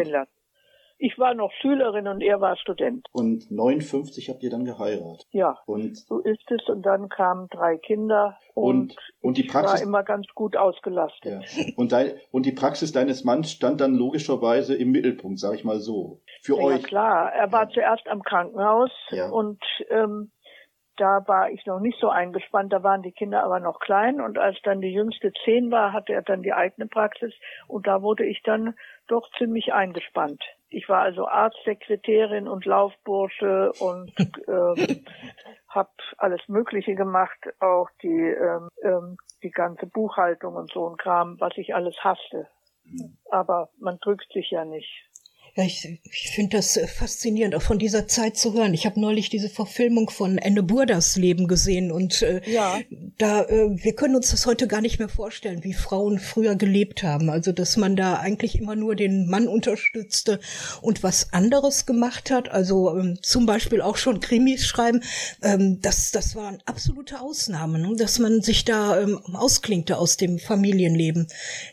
Ich 1.02 1.18
war 1.18 1.32
noch 1.32 1.50
Schülerin 1.62 2.06
und 2.06 2.20
er 2.20 2.42
war 2.42 2.56
Student. 2.58 3.06
Und 3.12 3.50
59 3.50 4.28
habt 4.28 4.42
ihr 4.42 4.50
dann 4.50 4.66
geheiratet. 4.66 5.26
Ja. 5.30 5.58
Und 5.64 5.96
so 5.96 6.18
ist 6.18 6.50
es. 6.50 6.68
Und 6.68 6.82
dann 6.82 7.08
kamen 7.08 7.48
drei 7.48 7.78
Kinder 7.78 8.38
und, 8.54 8.90
und, 8.90 8.96
und 9.22 9.38
die 9.38 9.44
Praxis 9.44 9.80
war 9.80 9.86
immer 9.86 10.02
ganz 10.02 10.26
gut 10.34 10.56
ausgelastet. 10.56 11.42
Ja. 11.56 11.64
Und, 11.76 11.92
dein, 11.92 12.12
und 12.30 12.44
die 12.44 12.52
Praxis 12.52 12.92
deines 12.92 13.24
Manns 13.24 13.50
stand 13.50 13.80
dann 13.80 13.94
logischerweise 13.94 14.76
im 14.76 14.90
Mittelpunkt, 14.90 15.38
sag 15.38 15.54
ich 15.54 15.64
mal 15.64 15.80
so. 15.80 16.20
Für 16.42 16.58
ja, 16.58 16.64
euch. 16.64 16.82
Ja 16.82 16.86
klar. 16.86 17.32
Er 17.32 17.50
war 17.50 17.64
ja. 17.64 17.70
zuerst 17.70 18.06
am 18.06 18.22
Krankenhaus 18.22 18.90
und 19.32 19.58
ähm, 19.88 20.30
da 21.00 21.26
war 21.26 21.50
ich 21.50 21.64
noch 21.64 21.80
nicht 21.80 21.98
so 21.98 22.10
eingespannt, 22.10 22.72
da 22.72 22.82
waren 22.82 23.02
die 23.02 23.12
Kinder 23.12 23.42
aber 23.42 23.58
noch 23.58 23.80
klein 23.80 24.20
und 24.20 24.38
als 24.38 24.58
dann 24.62 24.82
die 24.82 24.92
jüngste 24.92 25.32
zehn 25.44 25.70
war, 25.70 25.94
hatte 25.94 26.12
er 26.12 26.20
dann 26.20 26.42
die 26.42 26.52
eigene 26.52 26.86
Praxis 26.86 27.32
und 27.68 27.86
da 27.86 28.02
wurde 28.02 28.26
ich 28.26 28.42
dann 28.42 28.74
doch 29.10 29.28
ziemlich 29.38 29.72
eingespannt. 29.72 30.42
Ich 30.68 30.88
war 30.88 31.00
also 31.02 31.26
Arztsekretärin 31.26 32.46
und 32.46 32.64
Laufbursche 32.64 33.72
und 33.80 34.12
äh, 34.18 35.02
habe 35.68 35.90
alles 36.18 36.40
Mögliche 36.48 36.94
gemacht, 36.94 37.38
auch 37.58 37.88
die 38.02 38.08
ähm, 38.08 38.68
ähm, 38.82 39.16
die 39.42 39.50
ganze 39.50 39.86
Buchhaltung 39.86 40.54
und 40.54 40.70
so 40.72 40.88
ein 40.88 40.96
Kram, 40.96 41.36
was 41.40 41.56
ich 41.56 41.74
alles 41.74 41.96
hasste. 42.04 42.48
Mhm. 42.84 43.16
Aber 43.30 43.70
man 43.78 43.98
drückt 43.98 44.32
sich 44.32 44.50
ja 44.50 44.64
nicht. 44.64 45.09
Ja, 45.56 45.64
ich, 45.64 46.00
ich 46.04 46.30
finde 46.34 46.56
das 46.58 46.76
äh, 46.76 46.86
faszinierend, 46.86 47.54
auch 47.54 47.62
von 47.62 47.78
dieser 47.78 48.06
Zeit 48.06 48.36
zu 48.36 48.54
hören. 48.54 48.72
Ich 48.72 48.86
habe 48.86 49.00
neulich 49.00 49.30
diese 49.30 49.48
Verfilmung 49.48 50.08
von 50.10 50.38
Enne 50.38 50.62
Burdas 50.62 51.16
Leben 51.16 51.48
gesehen 51.48 51.90
und 51.90 52.22
äh, 52.22 52.40
ja. 52.46 52.78
da 53.18 53.42
äh, 53.42 53.70
wir 53.70 53.94
können 53.94 54.14
uns 54.14 54.30
das 54.30 54.46
heute 54.46 54.68
gar 54.68 54.80
nicht 54.80 54.98
mehr 54.98 55.08
vorstellen, 55.08 55.64
wie 55.64 55.72
Frauen 55.72 56.18
früher 56.18 56.54
gelebt 56.54 57.02
haben. 57.02 57.30
Also 57.30 57.52
dass 57.52 57.76
man 57.76 57.96
da 57.96 58.14
eigentlich 58.14 58.58
immer 58.60 58.76
nur 58.76 58.94
den 58.94 59.28
Mann 59.28 59.48
unterstützte 59.48 60.40
und 60.82 61.02
was 61.02 61.32
anderes 61.32 61.84
gemacht 61.84 62.30
hat. 62.30 62.48
Also 62.48 62.96
ähm, 62.96 63.18
zum 63.22 63.46
Beispiel 63.46 63.80
auch 63.80 63.96
schon 63.96 64.20
Krimis 64.20 64.66
schreiben. 64.66 65.02
Ähm, 65.42 65.80
das 65.82 66.12
das 66.12 66.36
waren 66.36 66.58
absolute 66.66 67.20
Ausnahmen, 67.20 67.82
ne? 67.82 67.96
dass 67.96 68.18
man 68.18 68.40
sich 68.40 68.64
da 68.64 69.00
ähm, 69.00 69.20
ausklingte 69.34 69.98
aus 69.98 70.16
dem 70.16 70.38
Familienleben, 70.38 71.26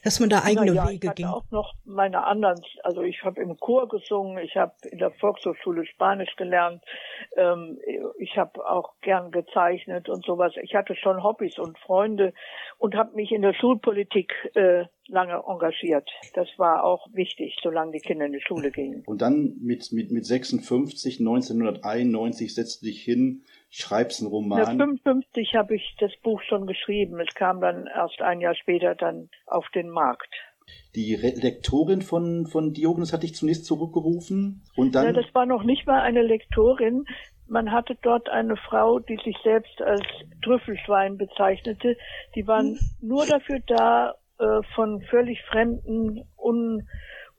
dass 0.03 0.19
man 0.19 0.29
da 0.29 0.43
eigene 0.43 0.73
ja, 0.73 0.87
Wege 0.89 0.99
ich 1.03 1.09
hatte 1.09 1.21
ging. 1.21 1.25
auch 1.25 1.51
noch 1.51 1.73
meine 1.85 2.23
anderen, 2.23 2.61
also 2.83 3.01
ich 3.01 3.23
habe 3.23 3.41
im 3.41 3.57
Chor 3.67 3.89
gesungen, 3.89 4.37
ich 4.37 4.55
habe 4.55 4.71
in 4.89 4.97
der 4.97 5.11
Volkshochschule 5.11 5.85
Spanisch 5.85 6.33
gelernt, 6.37 6.81
ähm, 7.35 7.77
ich 8.17 8.37
habe 8.37 8.65
auch 8.65 8.93
gern 9.01 9.29
gezeichnet 9.29 10.07
und 10.07 10.23
sowas. 10.23 10.53
Ich 10.63 10.73
hatte 10.73 10.95
schon 10.95 11.21
Hobbys 11.21 11.59
und 11.59 11.77
Freunde 11.79 12.33
und 12.77 12.95
habe 12.95 13.13
mich 13.17 13.33
in 13.33 13.41
der 13.41 13.53
Schulpolitik 13.53 14.31
äh, 14.55 14.85
lange 15.09 15.43
engagiert. 15.45 16.09
Das 16.33 16.47
war 16.55 16.85
auch 16.85 17.07
wichtig, 17.11 17.57
solange 17.61 17.91
die 17.91 17.99
Kinder 17.99 18.25
in 18.25 18.31
die 18.31 18.41
Schule 18.41 18.71
gingen. 18.71 19.03
Und 19.05 19.21
dann 19.21 19.57
mit, 19.59 19.91
mit, 19.91 20.11
mit 20.11 20.25
56, 20.25 21.19
1991 21.19 22.55
setzt 22.55 22.81
du 22.81 22.85
dich 22.85 23.03
hin, 23.03 23.43
schreibst 23.69 24.21
einen 24.21 24.29
Roman. 24.29 24.59
Ja, 24.59 24.65
55 24.67 25.55
habe 25.55 25.75
ich 25.75 25.95
das 25.99 26.13
Buch 26.23 26.41
schon 26.43 26.67
geschrieben. 26.67 27.19
Es 27.19 27.35
kam 27.35 27.59
dann 27.59 27.85
erst 27.93 28.21
ein 28.21 28.39
Jahr 28.39 28.55
später 28.55 28.95
dann 28.95 29.29
auf 29.45 29.67
den 29.75 29.89
Markt. 29.89 30.33
Die 30.95 31.15
Lektorin 31.15 32.01
von, 32.01 32.47
von 32.47 32.73
Diogenes 32.73 33.13
hat 33.13 33.21
dich 33.21 33.35
zunächst 33.35 33.65
zurückgerufen 33.65 34.63
und 34.75 34.95
dann. 34.95 35.05
Ja, 35.05 35.11
das 35.13 35.33
war 35.33 35.45
noch 35.45 35.63
nicht 35.63 35.85
mal 35.85 36.01
eine 36.01 36.23
Lektorin. 36.23 37.05
Man 37.47 37.71
hatte 37.71 37.95
dort 38.01 38.29
eine 38.29 38.57
Frau, 38.57 38.99
die 38.99 39.17
sich 39.23 39.37
selbst 39.43 39.79
als 39.81 40.01
Trüffelschwein 40.43 41.17
bezeichnete. 41.17 41.95
Die 42.35 42.47
waren 42.47 42.79
hm. 42.79 42.79
nur 43.01 43.25
dafür 43.27 43.59
da, 43.67 44.15
äh, 44.39 44.61
von 44.75 45.01
völlig 45.03 45.41
fremden, 45.43 46.23
un, 46.35 46.87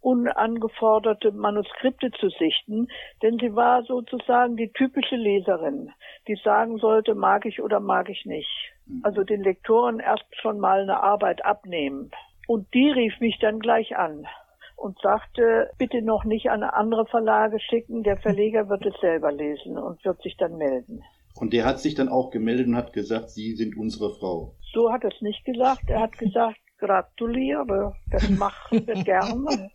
unangeforderte 0.01 1.33
Manuskripte 1.33 2.13
zu 2.13 2.29
sichten, 2.29 2.89
denn 3.23 3.39
sie 3.39 3.55
war 3.55 3.83
sozusagen 3.83 4.57
die 4.57 4.73
typische 4.73 5.17
Leserin, 5.17 5.91
die 6.29 6.37
sagen 6.45 6.79
sollte, 6.79 7.15
mag 7.15 7.45
ich 7.45 7.61
oder 7.61 7.81
mag 7.81 8.09
ich 8.09 8.25
nicht. 8.25 8.49
Hm. 8.87 9.01
Also 9.03 9.25
den 9.25 9.43
Lektoren 9.43 9.99
erst 9.99 10.25
schon 10.41 10.61
mal 10.61 10.83
eine 10.83 11.03
Arbeit 11.03 11.45
abnehmen. 11.45 12.11
Und 12.49 12.73
die 12.73 12.91
rief 12.91 13.21
mich 13.21 13.39
dann 13.41 13.59
gleich 13.59 13.95
an 13.99 14.27
und 14.75 14.99
sagte, 15.03 15.71
bitte 15.77 16.01
noch 16.01 16.25
nicht 16.25 16.49
an 16.49 16.63
andere 16.63 17.05
Verlage 17.05 17.61
schicken, 17.61 18.03
der 18.03 18.17
Verleger 18.17 18.71
wird 18.71 18.87
es 18.87 18.99
selber 19.03 19.31
lesen 19.31 19.77
und 19.77 20.03
wird 20.03 20.23
sich 20.23 20.35
dann 20.39 20.57
melden. 20.57 21.05
Und 21.35 21.53
der 21.53 21.67
hat 21.67 21.79
sich 21.79 21.95
dann 21.95 22.09
auch 22.09 22.31
gemeldet 22.31 22.67
und 22.67 22.75
hat 22.75 22.95
gesagt, 22.95 23.29
Sie 23.29 23.55
sind 23.55 23.77
unsere 23.77 24.15
Frau. 24.15 24.55
So 24.73 24.91
hat 24.91 25.05
er 25.05 25.11
es 25.15 25.21
nicht 25.21 25.45
gesagt. 25.45 25.91
Er 25.91 26.01
hat 26.01 26.17
gesagt, 26.17 26.57
gratuliere, 26.79 27.95
das 28.11 28.31
machen 28.31 28.87
wir 28.87 28.95
gerne. 29.05 29.71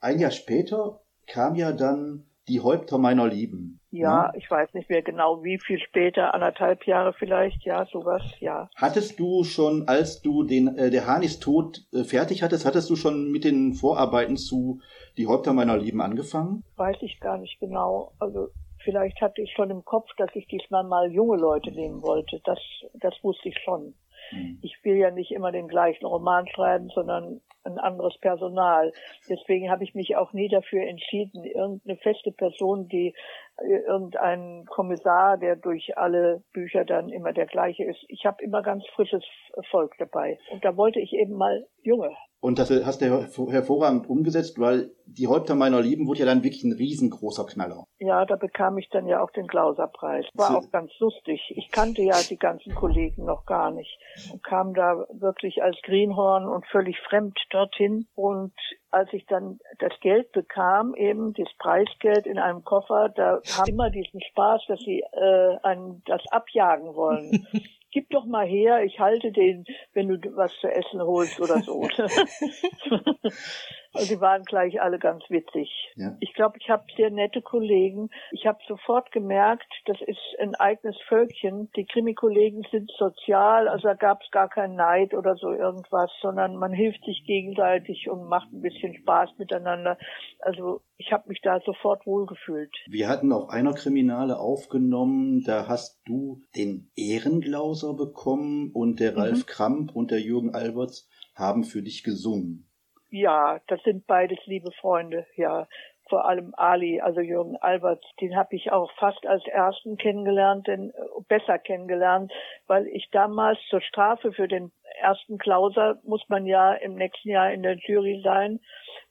Ein 0.00 0.18
Jahr 0.18 0.32
später 0.32 1.00
kam 1.28 1.54
ja 1.54 1.70
dann 1.70 2.26
die 2.48 2.60
Häupter 2.60 2.98
meiner 2.98 3.26
Lieben. 3.26 3.80
Ja, 3.90 4.26
ja, 4.26 4.32
ich 4.36 4.50
weiß 4.50 4.74
nicht 4.74 4.90
mehr 4.90 5.02
genau, 5.02 5.42
wie 5.42 5.58
viel 5.58 5.78
später, 5.78 6.34
anderthalb 6.34 6.86
Jahre 6.86 7.12
vielleicht, 7.12 7.64
ja, 7.64 7.86
sowas, 7.86 8.22
ja. 8.40 8.68
Hattest 8.76 9.18
du 9.18 9.44
schon, 9.44 9.88
als 9.88 10.22
du 10.22 10.44
den, 10.44 10.76
äh, 10.76 10.90
der 10.90 11.06
Hahn 11.06 11.22
ist 11.22 11.42
tot 11.42 11.86
äh, 11.92 12.04
fertig 12.04 12.42
hattest, 12.42 12.66
hattest 12.66 12.90
du 12.90 12.96
schon 12.96 13.30
mit 13.32 13.44
den 13.44 13.74
Vorarbeiten 13.74 14.36
zu 14.36 14.80
Die 15.16 15.26
Häupter 15.26 15.52
meiner 15.52 15.78
Lieben 15.78 16.00
angefangen? 16.02 16.62
Weiß 16.76 16.98
ich 17.00 17.18
gar 17.20 17.38
nicht 17.38 17.58
genau. 17.58 18.12
Also 18.18 18.48
vielleicht 18.84 19.20
hatte 19.20 19.42
ich 19.42 19.52
schon 19.52 19.70
im 19.70 19.84
Kopf, 19.84 20.08
dass 20.16 20.30
ich 20.34 20.46
diesmal 20.46 20.84
mal 20.84 21.10
junge 21.10 21.38
Leute 21.38 21.72
nehmen 21.72 22.02
wollte. 22.02 22.40
Das, 22.44 22.58
das 22.94 23.14
wusste 23.22 23.48
ich 23.48 23.58
schon. 23.64 23.94
Hm. 24.30 24.58
Ich 24.62 24.76
will 24.84 24.96
ja 24.96 25.10
nicht 25.10 25.32
immer 25.32 25.52
den 25.52 25.68
gleichen 25.68 26.06
Roman 26.06 26.46
schreiben, 26.48 26.88
sondern 26.94 27.40
ein 27.66 27.78
anderes 27.78 28.16
Personal. 28.18 28.92
Deswegen 29.28 29.70
habe 29.70 29.84
ich 29.84 29.94
mich 29.94 30.16
auch 30.16 30.32
nie 30.32 30.48
dafür 30.48 30.86
entschieden, 30.86 31.44
irgendeine 31.44 31.96
feste 31.98 32.32
Person, 32.32 32.88
die 32.88 33.14
äh, 33.58 33.78
irgendein 33.86 34.64
Kommissar, 34.66 35.36
der 35.36 35.56
durch 35.56 35.98
alle 35.98 36.42
Bücher 36.52 36.84
dann 36.84 37.08
immer 37.08 37.32
der 37.32 37.46
gleiche 37.46 37.84
ist. 37.84 38.04
Ich 38.08 38.24
habe 38.24 38.42
immer 38.42 38.62
ganz 38.62 38.86
frisches 38.94 39.24
Volk 39.70 39.94
dabei. 39.98 40.38
Und 40.50 40.64
da 40.64 40.76
wollte 40.76 41.00
ich 41.00 41.12
eben 41.12 41.34
mal 41.34 41.66
junge 41.82 42.16
und 42.40 42.58
das 42.58 42.70
hast 42.70 43.00
du 43.00 43.50
hervorragend 43.50 44.08
umgesetzt, 44.08 44.58
weil 44.60 44.90
die 45.06 45.26
Häupter 45.26 45.54
meiner 45.54 45.80
Lieben 45.80 46.06
wurde 46.06 46.20
ja 46.20 46.26
dann 46.26 46.44
wirklich 46.44 46.64
ein 46.64 46.72
riesengroßer 46.72 47.46
Knaller. 47.46 47.84
Ja, 47.98 48.24
da 48.24 48.36
bekam 48.36 48.76
ich 48.78 48.88
dann 48.90 49.06
ja 49.06 49.22
auch 49.22 49.30
den 49.30 49.46
Klauserpreis. 49.46 50.26
War 50.34 50.58
auch 50.58 50.70
ganz 50.70 50.90
lustig. 50.98 51.40
Ich 51.56 51.70
kannte 51.70 52.02
ja 52.02 52.16
die 52.28 52.36
ganzen 52.36 52.74
Kollegen 52.74 53.24
noch 53.24 53.46
gar 53.46 53.70
nicht 53.70 53.98
und 54.32 54.42
kam 54.44 54.74
da 54.74 55.06
wirklich 55.12 55.62
als 55.62 55.76
Greenhorn 55.82 56.46
und 56.46 56.66
völlig 56.66 56.98
fremd 57.08 57.38
dorthin. 57.50 58.06
Und 58.14 58.52
als 58.90 59.12
ich 59.12 59.26
dann 59.26 59.58
das 59.78 59.92
Geld 60.00 60.32
bekam, 60.32 60.94
eben 60.94 61.32
das 61.34 61.48
Preisgeld 61.58 62.26
in 62.26 62.38
einem 62.38 62.64
Koffer, 62.64 63.08
da 63.14 63.40
haben 63.56 63.68
immer 63.68 63.90
diesen 63.90 64.20
Spaß, 64.30 64.62
dass 64.68 64.80
sie 64.80 65.02
äh, 65.12 65.56
einen 65.62 66.02
das 66.06 66.22
abjagen 66.30 66.94
wollen. 66.94 67.46
gib 67.96 68.10
doch 68.10 68.26
mal 68.26 68.46
her, 68.46 68.84
ich 68.84 69.00
halte 69.00 69.32
den, 69.32 69.64
wenn 69.94 70.08
du 70.08 70.36
was 70.36 70.52
zu 70.60 70.68
essen 70.68 71.00
holst 71.00 71.40
oder 71.40 71.62
so. 71.62 71.80
Die 74.04 74.20
waren 74.20 74.42
gleich 74.44 74.80
alle 74.80 74.98
ganz 74.98 75.24
witzig. 75.28 75.70
Ja. 75.96 76.16
Ich 76.20 76.34
glaube, 76.34 76.58
ich 76.60 76.68
habe 76.68 76.84
sehr 76.96 77.10
nette 77.10 77.42
Kollegen. 77.42 78.10
Ich 78.30 78.46
habe 78.46 78.58
sofort 78.68 79.12
gemerkt, 79.12 79.66
das 79.86 79.98
ist 80.06 80.18
ein 80.38 80.54
eigenes 80.54 80.96
Völkchen. 81.08 81.70
Die 81.76 81.86
Krimi-Kollegen 81.86 82.62
sind 82.70 82.90
sozial, 82.98 83.68
also 83.68 83.88
da 83.88 83.94
gab 83.94 84.22
es 84.22 84.30
gar 84.30 84.48
keinen 84.48 84.76
Neid 84.76 85.14
oder 85.14 85.36
so 85.36 85.52
irgendwas, 85.52 86.10
sondern 86.20 86.56
man 86.56 86.72
hilft 86.72 87.04
sich 87.04 87.24
gegenseitig 87.26 88.08
und 88.10 88.28
macht 88.28 88.52
ein 88.52 88.60
bisschen 88.60 88.94
Spaß 88.94 89.30
miteinander. 89.38 89.98
Also 90.40 90.82
ich 90.98 91.12
habe 91.12 91.28
mich 91.28 91.40
da 91.42 91.60
sofort 91.64 92.06
wohlgefühlt. 92.06 92.74
Wir 92.88 93.08
hatten 93.08 93.32
auf 93.32 93.50
einer 93.50 93.74
Kriminale 93.74 94.38
aufgenommen, 94.38 95.42
da 95.44 95.68
hast 95.68 96.00
du 96.06 96.42
den 96.56 96.90
Ehrenglauser 96.96 97.94
bekommen 97.94 98.70
und 98.72 99.00
der 99.00 99.16
Ralf 99.16 99.40
mhm. 99.40 99.46
Kramp 99.46 99.96
und 99.96 100.10
der 100.10 100.20
Jürgen 100.20 100.54
Alberts 100.54 101.08
haben 101.34 101.64
für 101.64 101.82
dich 101.82 102.02
gesungen. 102.02 102.66
Ja, 103.10 103.60
das 103.68 103.82
sind 103.82 104.06
beides 104.06 104.38
liebe 104.46 104.72
Freunde, 104.72 105.26
ja. 105.36 105.66
Vor 106.08 106.24
allem 106.24 106.54
Ali, 106.56 107.00
also 107.00 107.20
Jürgen 107.20 107.56
Albert, 107.56 108.04
den 108.20 108.36
habe 108.36 108.54
ich 108.54 108.70
auch 108.70 108.92
fast 108.92 109.26
als 109.26 109.44
ersten 109.46 109.96
kennengelernt, 109.96 110.68
denn 110.68 110.90
äh, 110.90 111.22
besser 111.26 111.58
kennengelernt, 111.58 112.32
weil 112.68 112.86
ich 112.86 113.08
damals 113.10 113.58
zur 113.68 113.80
Strafe 113.80 114.32
für 114.32 114.46
den 114.46 114.70
ersten 115.00 115.38
Klauser 115.38 115.98
muss 116.04 116.22
man 116.28 116.46
ja 116.46 116.74
im 116.74 116.94
nächsten 116.94 117.30
Jahr 117.30 117.52
in 117.52 117.62
der 117.62 117.76
Jury 117.76 118.20
sein 118.22 118.60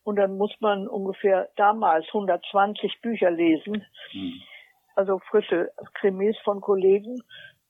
und 0.04 0.16
dann 0.16 0.38
muss 0.38 0.54
man 0.60 0.88
ungefähr 0.88 1.50
damals 1.58 2.06
120 2.08 3.02
Bücher 3.02 3.32
lesen. 3.32 3.86
Mhm. 4.14 4.42
Also 4.96 5.20
frische 5.30 5.72
Krimis 5.96 6.38
von 6.46 6.62
Kollegen 6.62 7.22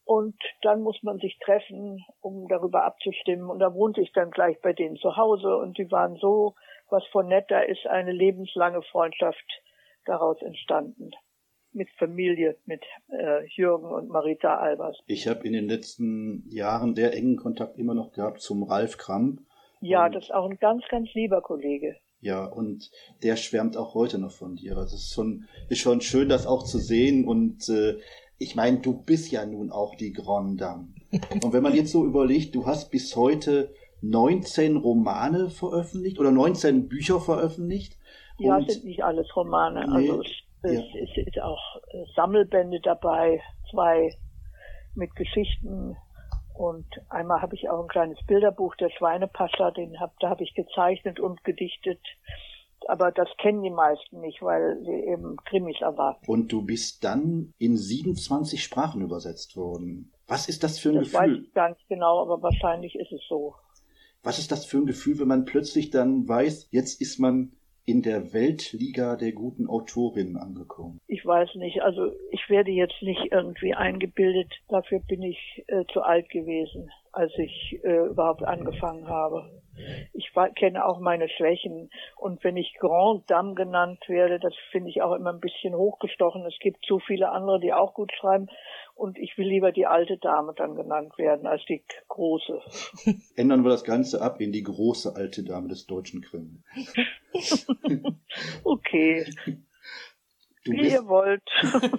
und 0.05 0.35
dann 0.61 0.81
muss 0.81 1.01
man 1.01 1.17
sich 1.17 1.37
treffen, 1.43 2.05
um 2.21 2.47
darüber 2.47 2.85
abzustimmen. 2.85 3.49
Und 3.49 3.59
da 3.59 3.73
wohnte 3.73 4.01
ich 4.01 4.11
dann 4.13 4.31
gleich 4.31 4.61
bei 4.61 4.71
denen 4.71 4.97
zu 4.97 5.17
Hause 5.17 5.57
und 5.57 5.77
die 5.77 5.91
waren 5.91 6.15
so, 6.17 6.53
was 6.89 7.03
von 7.11 7.27
nett, 7.27 7.45
da 7.49 7.61
ist 7.61 7.87
eine 7.87 8.11
lebenslange 8.11 8.83
Freundschaft 8.83 9.45
daraus 10.05 10.39
entstanden. 10.41 11.11
Mit 11.73 11.89
Familie, 11.97 12.55
mit 12.65 12.83
äh, 13.09 13.45
Jürgen 13.47 13.87
und 13.87 14.07
Marita 14.07 14.57
Albers. 14.57 14.97
Ich 15.07 15.27
habe 15.27 15.45
in 15.45 15.53
den 15.53 15.67
letzten 15.67 16.47
Jahren 16.47 16.95
sehr 16.95 17.13
engen 17.13 17.35
Kontakt 17.35 17.77
immer 17.77 17.95
noch 17.95 18.13
gehabt 18.13 18.39
zum 18.39 18.63
Ralf 18.63 18.97
Kramp. 18.97 19.41
Ja, 19.81 20.07
das 20.07 20.25
ist 20.25 20.33
auch 20.33 20.49
ein 20.49 20.57
ganz, 20.59 20.83
ganz 20.89 21.13
lieber 21.13 21.41
Kollege. 21.41 21.97
Ja, 22.21 22.45
und 22.45 22.89
der 23.23 23.35
schwärmt 23.35 23.75
auch 23.75 23.93
heute 23.93 24.19
noch 24.19 24.31
von 24.31 24.55
dir. 24.55 24.77
Also 24.77 24.95
es 24.95 25.03
ist 25.03 25.13
schon, 25.13 25.45
ist 25.69 25.79
schon 25.79 26.01
schön, 26.01 26.29
das 26.29 26.47
auch 26.47 26.63
zu 26.63 26.77
sehen 26.77 27.27
und 27.27 27.67
äh, 27.69 27.99
ich 28.37 28.55
meine, 28.55 28.79
du 28.79 28.93
bist 28.93 29.31
ja 29.31 29.45
nun 29.45 29.71
auch 29.71 29.95
die 29.95 30.13
Grande 30.13 30.57
Dame. 30.57 30.87
Und 31.43 31.53
wenn 31.53 31.63
man 31.63 31.73
jetzt 31.73 31.91
so 31.91 32.05
überlegt, 32.05 32.55
du 32.55 32.65
hast 32.65 32.91
bis 32.91 33.15
heute 33.15 33.73
19 34.01 34.77
Romane 34.77 35.49
veröffentlicht 35.49 36.19
oder 36.19 36.31
19 36.31 36.87
Bücher 36.89 37.19
veröffentlicht. 37.19 37.97
Ja, 38.37 38.59
es 38.59 38.73
sind 38.73 38.85
nicht 38.85 39.03
alles 39.03 39.33
Romane. 39.35 39.85
Nee, 39.87 40.09
also 40.09 40.21
es, 40.21 40.31
ja. 40.63 40.81
es, 40.81 41.09
es 41.09 41.27
ist 41.27 41.41
auch 41.41 41.77
äh, 41.91 42.03
Sammelbände 42.15 42.81
dabei, 42.81 43.41
zwei 43.71 44.13
mit 44.95 45.15
Geschichten 45.15 45.95
und 46.55 46.85
einmal 47.09 47.41
habe 47.41 47.55
ich 47.55 47.69
auch 47.69 47.81
ein 47.81 47.89
kleines 47.89 48.17
Bilderbuch, 48.25 48.75
der 48.75 48.89
Schweinepascha, 48.89 49.71
den 49.71 49.99
hab, 49.99 50.17
da 50.19 50.29
habe 50.29 50.43
ich 50.43 50.53
gezeichnet 50.53 51.19
und 51.19 51.43
gedichtet. 51.43 51.99
Aber 52.89 53.11
das 53.11 53.29
kennen 53.37 53.63
die 53.63 53.69
meisten 53.69 54.21
nicht, 54.21 54.41
weil 54.41 54.79
sie 54.83 55.11
eben 55.11 55.37
Krimis 55.45 55.81
erwarten. 55.81 56.25
Und 56.27 56.51
du 56.51 56.61
bist 56.61 57.03
dann 57.03 57.53
in 57.57 57.77
27 57.77 58.63
Sprachen 58.63 59.01
übersetzt 59.01 59.55
worden. 59.55 60.11
Was 60.27 60.49
ist 60.49 60.63
das 60.63 60.79
für 60.79 60.89
ein 60.89 60.95
das 60.95 61.11
Gefühl? 61.11 61.19
Weiß 61.19 61.43
ich 61.43 61.53
gar 61.53 61.69
nicht 61.69 61.87
genau, 61.87 62.21
aber 62.21 62.41
wahrscheinlich 62.41 62.95
ist 62.95 63.11
es 63.11 63.21
so. 63.27 63.55
Was 64.23 64.39
ist 64.39 64.51
das 64.51 64.65
für 64.65 64.77
ein 64.77 64.87
Gefühl, 64.87 65.19
wenn 65.19 65.27
man 65.27 65.45
plötzlich 65.45 65.91
dann 65.91 66.27
weiß, 66.27 66.69
jetzt 66.71 66.99
ist 66.99 67.19
man 67.19 67.51
in 67.85 68.01
der 68.01 68.33
Weltliga 68.33 69.15
der 69.15 69.31
guten 69.31 69.67
Autorinnen 69.67 70.37
angekommen? 70.37 70.99
Ich 71.07 71.23
weiß 71.23 71.55
nicht. 71.55 71.83
Also 71.83 72.11
ich 72.31 72.49
werde 72.49 72.71
jetzt 72.71 73.01
nicht 73.01 73.31
irgendwie 73.31 73.75
eingebildet. 73.75 74.51
Dafür 74.67 74.99
bin 75.07 75.21
ich 75.21 75.63
äh, 75.67 75.85
zu 75.93 76.01
alt 76.01 76.29
gewesen, 76.29 76.89
als 77.11 77.31
ich 77.37 77.79
äh, 77.83 78.07
überhaupt 78.07 78.43
angefangen 78.43 79.07
habe. 79.07 79.61
Ich 80.13 80.31
kenne 80.55 80.85
auch 80.85 80.99
meine 80.99 81.29
Schwächen. 81.29 81.89
Und 82.17 82.43
wenn 82.43 82.57
ich 82.57 82.75
Grand 82.79 83.29
Dame 83.29 83.55
genannt 83.55 84.03
werde, 84.07 84.39
das 84.39 84.53
finde 84.71 84.89
ich 84.89 85.01
auch 85.01 85.13
immer 85.13 85.31
ein 85.31 85.39
bisschen 85.39 85.75
hochgestochen. 85.75 86.45
Es 86.45 86.57
gibt 86.59 86.85
so 86.85 86.99
viele 86.99 87.31
andere, 87.31 87.59
die 87.59 87.73
auch 87.73 87.93
gut 87.93 88.11
schreiben. 88.13 88.47
Und 88.95 89.17
ich 89.17 89.37
will 89.37 89.47
lieber 89.47 89.71
die 89.71 89.87
alte 89.87 90.17
Dame 90.17 90.53
dann 90.55 90.75
genannt 90.75 91.17
werden 91.17 91.47
als 91.47 91.63
die 91.65 91.83
große. 92.07 92.61
Ändern 93.35 93.63
wir 93.63 93.69
das 93.69 93.83
Ganze 93.83 94.21
ab 94.21 94.39
in 94.39 94.51
die 94.51 94.63
große 94.63 95.15
alte 95.15 95.43
Dame 95.43 95.67
des 95.67 95.85
deutschen 95.85 96.21
Kreml. 96.21 96.63
okay. 98.63 99.25
Du 100.65 100.71
Wie 100.71 100.77
bist, 100.81 100.93
ihr 100.95 101.07
wollt. 101.07 101.43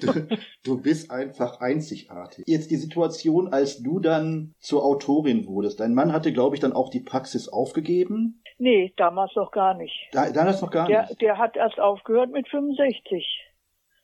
du, 0.00 0.36
du 0.64 0.82
bist 0.82 1.10
einfach 1.12 1.60
einzigartig. 1.60 2.44
Jetzt 2.48 2.70
die 2.72 2.76
Situation, 2.76 3.52
als 3.52 3.80
du 3.80 4.00
dann 4.00 4.54
zur 4.58 4.84
Autorin 4.84 5.46
wurdest. 5.46 5.78
Dein 5.80 5.94
Mann 5.94 6.12
hatte, 6.12 6.32
glaube 6.32 6.56
ich, 6.56 6.60
dann 6.60 6.72
auch 6.72 6.90
die 6.90 7.00
Praxis 7.00 7.48
aufgegeben. 7.48 8.42
Nee, 8.58 8.92
damals 8.96 9.34
noch 9.36 9.52
gar 9.52 9.74
nicht. 9.74 9.94
Da, 10.12 10.30
damals 10.30 10.60
noch 10.62 10.70
gar 10.70 10.86
Der, 10.88 11.02
nicht. 11.02 11.20
der 11.20 11.38
hat 11.38 11.56
erst 11.56 11.78
aufgehört 11.78 12.30
mit 12.32 12.48
65. 12.48 13.24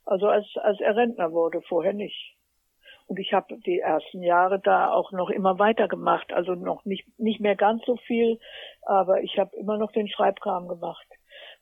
Also 0.04 0.26
als, 0.28 0.46
als 0.62 0.80
er 0.80 0.94
Rentner 0.96 1.32
wurde, 1.32 1.60
vorher 1.62 1.92
nicht. 1.92 2.36
Und 3.06 3.18
ich 3.18 3.32
habe 3.32 3.58
die 3.66 3.80
ersten 3.80 4.22
Jahre 4.22 4.60
da 4.60 4.92
auch 4.92 5.10
noch 5.10 5.30
immer 5.30 5.58
weitergemacht. 5.58 6.32
Also 6.32 6.54
noch 6.54 6.84
nicht, 6.84 7.04
nicht 7.18 7.40
mehr 7.40 7.56
ganz 7.56 7.82
so 7.84 7.96
viel, 7.96 8.38
aber 8.82 9.22
ich 9.22 9.38
habe 9.38 9.56
immer 9.56 9.76
noch 9.76 9.90
den 9.92 10.08
Schreibkram 10.08 10.68
gemacht. 10.68 11.06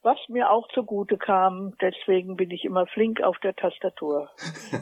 Was 0.03 0.17
mir 0.29 0.51
auch 0.51 0.67
zugute 0.73 1.19
kam, 1.19 1.75
deswegen 1.83 2.37
bin 2.37 2.51
ich 2.51 2.65
immer 2.65 2.87
flink 2.87 3.23
auf 3.23 3.37
der 3.43 3.55
Tastatur. 3.55 4.31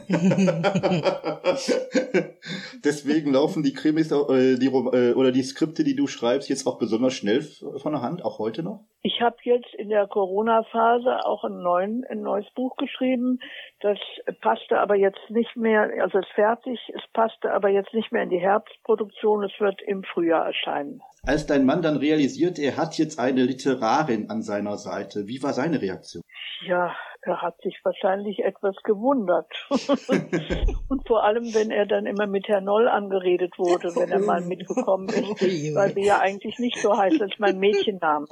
Deswegen 2.85 3.33
laufen 3.33 3.61
die 3.61 3.73
Krimis 3.73 4.13
äh, 4.13 4.57
die, 4.57 4.67
äh, 4.67 5.13
oder 5.13 5.33
die 5.33 5.43
Skripte, 5.43 5.83
die 5.83 5.97
du 5.97 6.07
schreibst, 6.07 6.47
jetzt 6.47 6.65
auch 6.65 6.79
besonders 6.79 7.15
schnell 7.15 7.41
von 7.41 7.91
der 7.91 8.01
Hand, 8.01 8.23
auch 8.23 8.39
heute 8.39 8.63
noch? 8.63 8.85
Ich 9.01 9.21
habe 9.21 9.37
jetzt 9.43 9.73
in 9.75 9.87
der 9.89 10.07
Corona-Phase 10.07 11.25
auch 11.25 11.45
einen 11.45 11.63
neuen, 11.63 12.03
ein 12.09 12.21
neues 12.21 12.49
Buch 12.53 12.75
geschrieben. 12.75 13.39
Das 13.79 13.97
passte 14.41 14.77
aber 14.79 14.95
jetzt 14.95 15.29
nicht 15.29 15.55
mehr, 15.55 15.89
also 16.01 16.17
es 16.17 16.25
ist 16.25 16.33
fertig, 16.33 16.79
es 16.93 17.01
passte 17.13 17.53
aber 17.53 17.69
jetzt 17.69 17.93
nicht 17.93 18.11
mehr 18.11 18.23
in 18.23 18.29
die 18.29 18.39
Herbstproduktion, 18.39 19.45
es 19.45 19.57
wird 19.59 19.81
im 19.81 20.03
Frühjahr 20.03 20.45
erscheinen. 20.45 21.01
Als 21.23 21.47
dein 21.47 21.65
Mann 21.65 21.81
dann 21.81 21.97
realisiert, 21.97 22.59
er 22.59 22.75
hat 22.75 22.97
jetzt 22.97 23.19
eine 23.19 23.43
Literarin 23.43 24.29
an 24.29 24.41
seiner 24.41 24.77
Seite, 24.77 25.27
wie 25.27 25.41
war 25.41 25.53
seine 25.53 25.81
Reaktion? 25.81 26.21
Ja, 26.65 26.93
er 27.21 27.41
hat 27.41 27.61
sich 27.61 27.79
wahrscheinlich 27.83 28.39
etwas 28.43 28.75
gewundert. 28.83 29.51
Und 30.89 31.07
vor 31.07 31.23
allem, 31.23 31.53
wenn 31.53 31.71
er 31.71 31.85
dann 31.85 32.05
immer 32.05 32.27
mit 32.27 32.47
Herr 32.47 32.61
Noll 32.61 32.87
angeredet 32.87 33.57
wurde, 33.57 33.95
wenn 33.95 34.11
er 34.11 34.19
mal 34.19 34.41
mitgekommen 34.45 35.09
ist, 35.09 35.75
weil 35.75 35.93
sie 35.93 36.05
ja 36.05 36.19
eigentlich 36.19 36.59
nicht 36.59 36.77
so 36.77 36.97
heißt, 36.97 37.19
ist 37.21 37.39
mein 37.39 37.59
Mädchenname. 37.59 38.27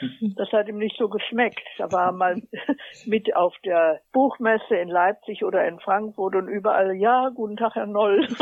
Das 0.36 0.50
hat 0.52 0.68
ihm 0.68 0.78
nicht 0.78 0.96
so 0.98 1.08
geschmeckt. 1.08 1.60
Da 1.78 1.90
war 1.92 2.06
er 2.06 2.12
mal 2.12 2.42
mit 3.06 3.34
auf 3.36 3.54
der 3.64 4.00
Buchmesse 4.12 4.76
in 4.76 4.88
Leipzig 4.88 5.44
oder 5.44 5.66
in 5.66 5.78
Frankfurt 5.80 6.34
und 6.34 6.48
überall, 6.48 6.94
ja, 6.94 7.30
guten 7.34 7.56
Tag, 7.56 7.74
Herr 7.74 7.86
Noll. 7.86 8.26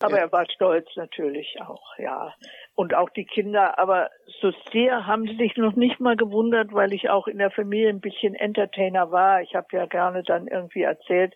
aber 0.00 0.18
er 0.18 0.32
war 0.32 0.46
stolz 0.50 0.88
natürlich 0.96 1.58
auch, 1.60 1.98
ja. 1.98 2.34
Und 2.74 2.94
auch 2.94 3.10
die 3.10 3.26
Kinder, 3.26 3.78
aber 3.78 4.10
so 4.40 4.52
sehr 4.72 5.06
haben 5.06 5.26
sie 5.26 5.36
sich 5.36 5.56
noch 5.56 5.76
nicht 5.76 6.00
mal 6.00 6.16
gewundert, 6.16 6.72
weil 6.72 6.92
ich 6.92 7.10
auch 7.10 7.26
in 7.26 7.38
der 7.38 7.50
Familie 7.50 7.90
ein 7.90 8.00
bisschen 8.00 8.34
Entertainer 8.34 9.10
war. 9.10 9.42
Ich 9.42 9.54
habe 9.54 9.66
ja 9.72 9.86
gerne 9.86 10.22
dann 10.22 10.46
irgendwie 10.46 10.82
erzählt. 10.82 11.34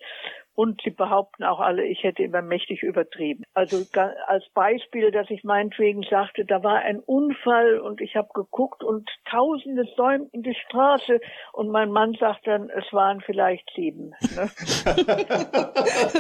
Und 0.55 0.81
sie 0.83 0.91
behaupten 0.91 1.43
auch 1.45 1.59
alle, 1.59 1.85
ich 1.85 2.05
hätte 2.05 2.23
immer 2.23 2.43
mächtig 2.43 2.83
übertrieben. 2.83 3.45
Also 3.55 3.85
als 4.27 4.45
Beispiel, 4.55 5.11
dass 5.11 5.29
ich 5.31 5.43
meinetwegen 5.43 6.05
sagte, 6.09 6.45
da 6.45 6.63
war 6.63 6.79
ein 6.79 7.01
Unfall 7.01 7.81
und 7.81 8.01
ich 8.01 8.15
habe 8.15 8.29
geguckt 8.35 8.85
und 8.85 9.09
Tausende 9.29 9.85
säumten 9.97 10.43
die 10.43 10.55
Straße 10.55 11.21
und 11.53 11.71
mein 11.71 11.91
Mann 11.91 12.15
sagt 12.21 12.47
dann, 12.47 12.71
es 12.71 12.85
waren 12.93 13.21
vielleicht 13.21 13.69
sieben. 13.75 14.13
Ne? 14.37 14.51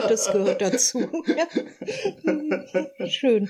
Das 0.08 0.32
gehört 0.32 0.60
dazu. 0.60 1.00
Schön. 3.06 3.48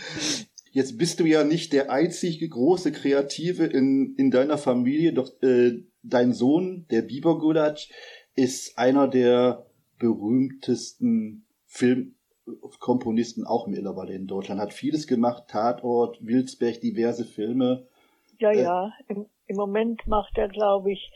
Jetzt 0.71 0.99
bist 0.99 1.21
du 1.21 1.25
ja 1.25 1.45
nicht 1.45 1.73
der 1.73 1.91
einzige 1.91 2.49
große 2.49 2.93
Kreative 2.93 3.65
in, 3.65 4.15
in 4.19 4.31
deiner 4.31 4.59
Familie, 4.59 5.13
doch 5.13 5.31
äh, 5.43 5.85
dein 6.03 6.33
Sohn, 6.33 6.87
der 6.91 7.03
Biber 7.03 7.39
Gulatsch, 7.39 7.91
ist 8.35 8.77
einer 8.77 9.09
der 9.09 9.67
berühmtesten 9.99 11.47
Filmkomponisten 11.67 13.47
auch 13.47 13.67
mittlerweile 13.67 14.15
in 14.15 14.27
Deutschland. 14.27 14.61
Hat 14.61 14.73
vieles 14.73 15.07
gemacht, 15.07 15.45
Tatort, 15.49 16.19
Wilsberg, 16.25 16.81
diverse 16.81 17.25
Filme. 17.25 17.87
Ja, 18.39 18.51
Äh. 18.51 18.63
ja. 18.63 18.93
Im, 19.09 19.27
Im 19.47 19.57
Moment 19.57 20.07
macht 20.07 20.37
er, 20.39 20.49
glaube 20.49 20.93
ich, 20.93 21.11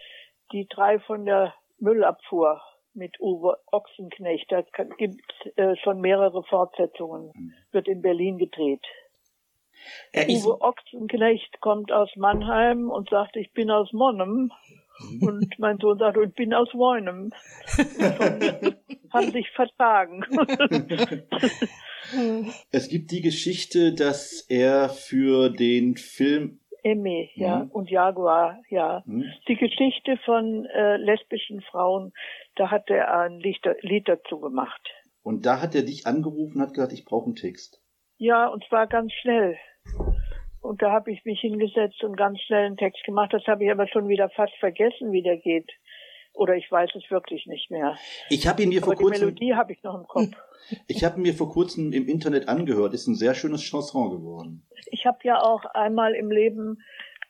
die 0.52 0.66
drei 0.68 0.98
von 1.00 1.24
der 1.24 1.54
Müllabfuhr 1.78 2.60
mit 2.94 3.20
Uwe 3.20 3.58
Ochsenknecht. 3.70 4.50
Da 4.50 4.62
gibt 4.96 5.22
es 5.44 5.56
äh, 5.56 5.76
schon 5.76 6.00
mehrere 6.00 6.42
Fortsetzungen. 6.42 7.32
Mhm. 7.34 7.54
Wird 7.70 7.88
in 7.88 8.02
Berlin 8.02 8.38
gedreht. 8.38 8.84
Er 10.12 10.28
Uwe 10.28 10.60
Ochsenknecht 10.60 11.60
kommt 11.60 11.92
aus 11.92 12.10
Mannheim 12.16 12.90
und 12.90 13.08
sagt, 13.10 13.36
ich 13.36 13.52
bin 13.52 13.70
aus 13.70 13.92
Monnem. 13.92 14.52
Und 15.20 15.58
mein 15.58 15.78
Sohn 15.78 15.98
sagt, 15.98 16.18
ich 16.22 16.34
bin 16.34 16.52
aus 16.54 16.68
Woinem. 16.74 17.30
Haben 19.12 19.32
sich 19.32 19.48
vertragen. 19.50 20.24
es 22.70 22.88
gibt 22.88 23.10
die 23.10 23.20
Geschichte, 23.22 23.92
dass 23.94 24.44
er 24.48 24.88
für 24.88 25.50
den 25.50 25.96
Film 25.96 26.60
Emmy, 26.84 27.30
ja, 27.34 27.64
Mhm. 27.64 27.70
und 27.70 27.90
Jaguar, 27.90 28.60
ja. 28.70 29.02
hm, 29.04 29.24
Die 29.48 29.56
Geschichte 29.56 30.16
von 30.24 30.64
äh, 30.66 30.96
lesbischen 30.96 31.60
Frauen, 31.62 32.12
da 32.54 32.70
hat 32.70 32.88
er 32.88 33.12
ein 33.20 33.40
Lied, 33.40 33.58
Lied 33.80 34.08
dazu 34.08 34.38
gemacht. 34.40 34.80
und 35.22 35.44
da 35.44 35.60
hat 35.60 35.74
er 35.74 35.82
dich 35.82 36.06
angerufen 36.06 36.56
und 36.56 36.62
hat 36.62 36.74
gesagt, 36.74 36.92
ich 36.92 37.04
brauche 37.04 37.26
einen 37.26 37.34
Text. 37.34 37.82
Ja, 38.16 38.46
und 38.48 38.64
zwar 38.68 38.86
ganz 38.86 39.12
schnell. 39.12 39.56
Und 40.68 40.82
da 40.82 40.92
habe 40.92 41.10
ich 41.10 41.24
mich 41.24 41.40
hingesetzt 41.40 42.04
und 42.04 42.14
ganz 42.14 42.42
schnell 42.42 42.66
einen 42.66 42.76
Text 42.76 43.02
gemacht. 43.04 43.32
Das 43.32 43.46
habe 43.46 43.64
ich 43.64 43.70
aber 43.70 43.88
schon 43.88 44.06
wieder 44.06 44.28
fast 44.28 44.52
vergessen, 44.60 45.12
wie 45.12 45.22
der 45.22 45.38
geht. 45.38 45.70
Oder 46.34 46.56
ich 46.56 46.70
weiß 46.70 46.90
es 46.94 47.10
wirklich 47.10 47.46
nicht 47.46 47.70
mehr. 47.70 47.96
Ich 48.28 48.46
habe 48.46 48.62
ihn 48.62 48.68
mir 48.68 48.82
Aber 48.82 48.88
vor 48.88 48.96
die 48.96 49.02
kurzem 49.02 49.28
Melodie 49.28 49.54
habe 49.54 49.72
ich 49.72 49.82
noch 49.82 49.94
im 49.94 50.06
Kopf. 50.06 50.28
Ich 50.86 51.04
habe 51.04 51.18
mir 51.20 51.32
vor 51.32 51.48
kurzem 51.48 51.94
im 51.94 52.06
Internet 52.06 52.48
angehört. 52.48 52.92
Ist 52.92 53.06
ein 53.06 53.14
sehr 53.14 53.34
schönes 53.34 53.62
Chanson 53.62 54.10
geworden. 54.10 54.66
Ich 54.90 55.06
habe 55.06 55.18
ja 55.22 55.40
auch 55.40 55.64
einmal 55.64 56.14
im 56.14 56.30
Leben 56.30 56.82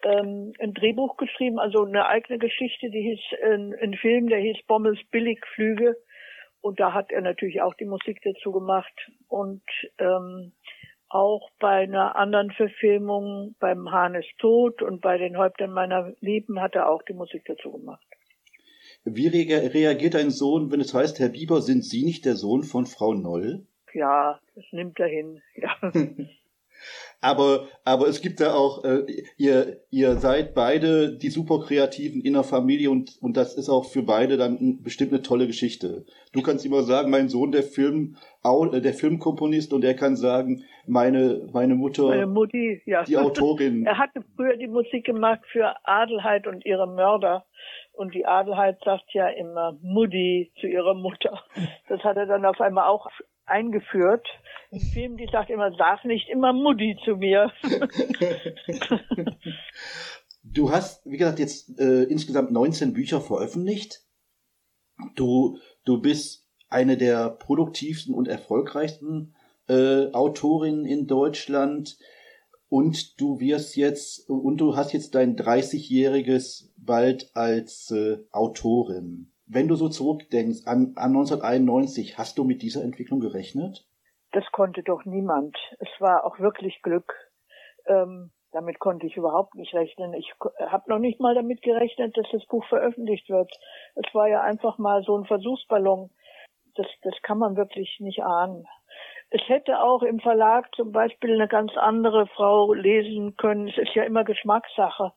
ähm, 0.02 0.54
ein 0.58 0.74
Drehbuch 0.74 1.16
geschrieben, 1.16 1.60
also 1.60 1.84
eine 1.84 2.06
eigene 2.06 2.40
Geschichte, 2.40 2.90
die 2.90 3.02
hieß 3.02 3.20
ein, 3.44 3.74
ein 3.80 3.94
Film, 3.94 4.28
der 4.28 4.40
hieß 4.40 4.66
Bommels 4.66 4.98
Billigflüge. 5.12 5.96
Und 6.60 6.80
da 6.80 6.92
hat 6.92 7.12
er 7.12 7.20
natürlich 7.20 7.62
auch 7.62 7.74
die 7.74 7.84
Musik 7.84 8.20
dazu 8.24 8.50
gemacht. 8.50 8.92
Und 9.28 9.62
ähm, 9.98 10.52
auch 11.08 11.50
bei 11.58 11.82
einer 11.82 12.16
anderen 12.16 12.50
Verfilmung, 12.50 13.54
beim 13.60 13.90
Hahn 13.90 14.16
tot 14.38 14.82
und 14.82 15.00
bei 15.00 15.18
den 15.18 15.36
Häuptern 15.38 15.70
meiner 15.72 16.12
Lieben 16.20 16.60
hat 16.60 16.74
er 16.74 16.88
auch 16.88 17.02
die 17.02 17.14
Musik 17.14 17.44
dazu 17.46 17.72
gemacht. 17.72 18.04
Wie 19.04 19.28
rea- 19.28 19.68
reagiert 19.72 20.14
dein 20.14 20.30
Sohn, 20.30 20.70
wenn 20.70 20.80
es 20.80 20.92
heißt, 20.92 21.18
Herr 21.18 21.30
Bieber, 21.30 21.62
sind 21.62 21.84
Sie 21.84 22.04
nicht 22.04 22.24
der 22.24 22.36
Sohn 22.36 22.62
von 22.62 22.84
Frau 22.86 23.14
Noll? 23.14 23.66
Ja, 23.94 24.38
das 24.54 24.64
nimmt 24.72 24.98
er 25.00 25.08
hin. 25.08 25.40
Ja. 25.56 25.74
Aber, 27.20 27.66
aber 27.84 28.06
es 28.06 28.20
gibt 28.20 28.40
da 28.40 28.54
auch, 28.54 28.84
äh, 28.84 29.04
ihr, 29.36 29.80
ihr 29.90 30.16
seid 30.18 30.54
beide 30.54 31.16
die 31.16 31.30
super 31.30 31.60
Kreativen 31.66 32.20
in 32.20 32.34
der 32.34 32.44
Familie 32.44 32.90
und, 32.92 33.18
und 33.20 33.36
das 33.36 33.56
ist 33.56 33.68
auch 33.68 33.86
für 33.86 34.04
beide 34.04 34.36
dann 34.36 34.80
bestimmt 34.82 35.12
eine 35.12 35.22
tolle 35.22 35.48
Geschichte. 35.48 36.06
Du 36.32 36.42
kannst 36.42 36.64
immer 36.64 36.84
sagen, 36.84 37.10
mein 37.10 37.28
Sohn, 37.28 37.50
der 37.50 37.64
Film, 37.64 38.16
äh, 38.44 38.80
der 38.80 38.94
Filmkomponist 38.94 39.72
und 39.72 39.82
er 39.84 39.94
kann 39.94 40.14
sagen, 40.14 40.64
meine, 40.88 41.48
meine 41.52 41.74
Mutter, 41.74 42.08
Meine 42.08 42.26
Mutti, 42.26 42.80
ja. 42.86 43.04
die 43.04 43.16
Autorin. 43.16 43.86
Er 43.86 43.98
hatte 43.98 44.22
früher 44.34 44.56
die 44.56 44.66
Musik 44.66 45.04
gemacht 45.04 45.40
für 45.52 45.74
Adelheid 45.84 46.46
und 46.46 46.64
ihre 46.64 46.86
Mörder. 46.86 47.44
Und 47.92 48.14
die 48.14 48.26
Adelheid 48.26 48.78
sagt 48.84 49.12
ja 49.12 49.28
immer 49.28 49.78
Mutti 49.82 50.52
zu 50.60 50.66
ihrer 50.66 50.94
Mutter. 50.94 51.42
Das 51.88 52.02
hat 52.04 52.16
er 52.16 52.26
dann 52.26 52.44
auf 52.44 52.60
einmal 52.60 52.88
auch 52.88 53.08
eingeführt. 53.44 54.26
Im 54.70 54.80
Film, 54.80 55.16
die 55.16 55.28
sagt 55.30 55.50
immer, 55.50 55.72
sag 55.76 56.04
nicht 56.04 56.28
immer 56.28 56.52
Mutti 56.52 56.96
zu 57.04 57.16
mir. 57.16 57.52
du 60.42 60.70
hast, 60.70 61.04
wie 61.06 61.16
gesagt, 61.16 61.38
jetzt 61.38 61.78
äh, 61.80 62.04
insgesamt 62.04 62.50
19 62.50 62.92
Bücher 62.92 63.20
veröffentlicht. 63.20 64.04
Du, 65.14 65.58
du 65.84 66.00
bist 66.00 66.48
eine 66.68 66.96
der 66.96 67.30
produktivsten 67.30 68.14
und 68.14 68.28
erfolgreichsten 68.28 69.34
äh, 69.68 70.12
Autorinnen 70.12 70.84
in 70.84 71.06
Deutschland 71.06 71.98
und 72.68 73.20
du 73.20 73.40
wirst 73.40 73.76
jetzt 73.76 74.28
und 74.28 74.58
du 74.58 74.76
hast 74.76 74.92
jetzt 74.92 75.14
dein 75.14 75.36
30-jähriges 75.36 76.70
bald 76.76 77.30
als 77.34 77.90
äh, 77.90 78.18
Autorin. 78.32 79.32
Wenn 79.46 79.68
du 79.68 79.76
so 79.76 79.88
zurückdenkst 79.88 80.66
an, 80.66 80.92
an 80.96 81.16
1991, 81.16 82.18
hast 82.18 82.36
du 82.36 82.44
mit 82.44 82.60
dieser 82.60 82.82
Entwicklung 82.82 83.20
gerechnet? 83.20 83.86
Das 84.32 84.44
konnte 84.52 84.82
doch 84.82 85.06
niemand. 85.06 85.56
Es 85.78 85.88
war 86.00 86.24
auch 86.26 86.38
wirklich 86.38 86.82
Glück. 86.82 87.14
Ähm, 87.86 88.30
damit 88.52 88.78
konnte 88.78 89.06
ich 89.06 89.16
überhaupt 89.16 89.54
nicht 89.54 89.74
rechnen. 89.74 90.12
Ich 90.14 90.32
habe 90.66 90.90
noch 90.90 90.98
nicht 90.98 91.20
mal 91.20 91.34
damit 91.34 91.62
gerechnet, 91.62 92.16
dass 92.16 92.26
das 92.32 92.44
Buch 92.46 92.64
veröffentlicht 92.66 93.28
wird. 93.30 93.50
Es 93.94 94.14
war 94.14 94.28
ja 94.28 94.42
einfach 94.42 94.78
mal 94.78 95.02
so 95.02 95.16
ein 95.16 95.24
Versuchsballon. 95.24 96.10
Das, 96.74 96.86
das 97.02 97.14
kann 97.22 97.38
man 97.38 97.56
wirklich 97.56 97.98
nicht 98.00 98.22
ahnen. 98.22 98.66
Es 99.30 99.42
hätte 99.46 99.80
auch 99.80 100.02
im 100.02 100.20
Verlag 100.20 100.74
zum 100.74 100.90
Beispiel 100.90 101.34
eine 101.34 101.48
ganz 101.48 101.76
andere 101.76 102.26
Frau 102.28 102.72
lesen 102.72 103.36
können. 103.36 103.68
Es 103.68 103.76
ist 103.76 103.94
ja 103.94 104.04
immer 104.04 104.24
Geschmackssache. 104.24 105.12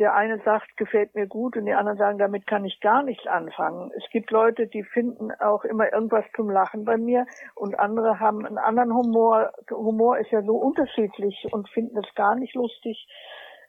Der 0.00 0.14
eine 0.14 0.38
sagt, 0.40 0.76
gefällt 0.76 1.14
mir 1.14 1.26
gut 1.26 1.56
und 1.56 1.66
die 1.66 1.74
anderen 1.74 1.98
sagen, 1.98 2.18
damit 2.18 2.46
kann 2.46 2.64
ich 2.64 2.80
gar 2.80 3.02
nichts 3.02 3.26
anfangen. 3.26 3.92
Es 3.96 4.08
gibt 4.10 4.30
Leute, 4.30 4.66
die 4.66 4.82
finden 4.82 5.30
auch 5.40 5.64
immer 5.64 5.92
irgendwas 5.92 6.24
zum 6.34 6.50
Lachen 6.50 6.84
bei 6.84 6.96
mir 6.96 7.26
und 7.54 7.78
andere 7.78 8.18
haben 8.18 8.46
einen 8.46 8.58
anderen 8.58 8.94
Humor. 8.94 9.52
Humor 9.70 10.18
ist 10.18 10.30
ja 10.30 10.42
so 10.42 10.56
unterschiedlich 10.56 11.46
und 11.52 11.68
finden 11.68 11.98
es 11.98 12.14
gar 12.14 12.34
nicht 12.34 12.54
lustig. 12.54 13.06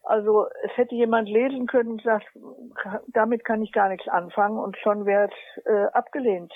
Also 0.04 0.48
es 0.64 0.76
hätte 0.78 0.96
jemand 0.96 1.30
lesen 1.30 1.68
können 1.68 1.92
und 1.92 2.04
gesagt, 2.04 2.26
damit 3.14 3.46
kann 3.46 3.62
ich 3.62 3.72
gar 3.72 3.88
nichts 3.88 4.08
anfangen 4.08 4.58
und 4.58 4.76
schon 4.78 5.06
wäre 5.06 5.30
es 5.30 5.66
äh, 5.66 5.86
abgelehnt. 5.94 6.52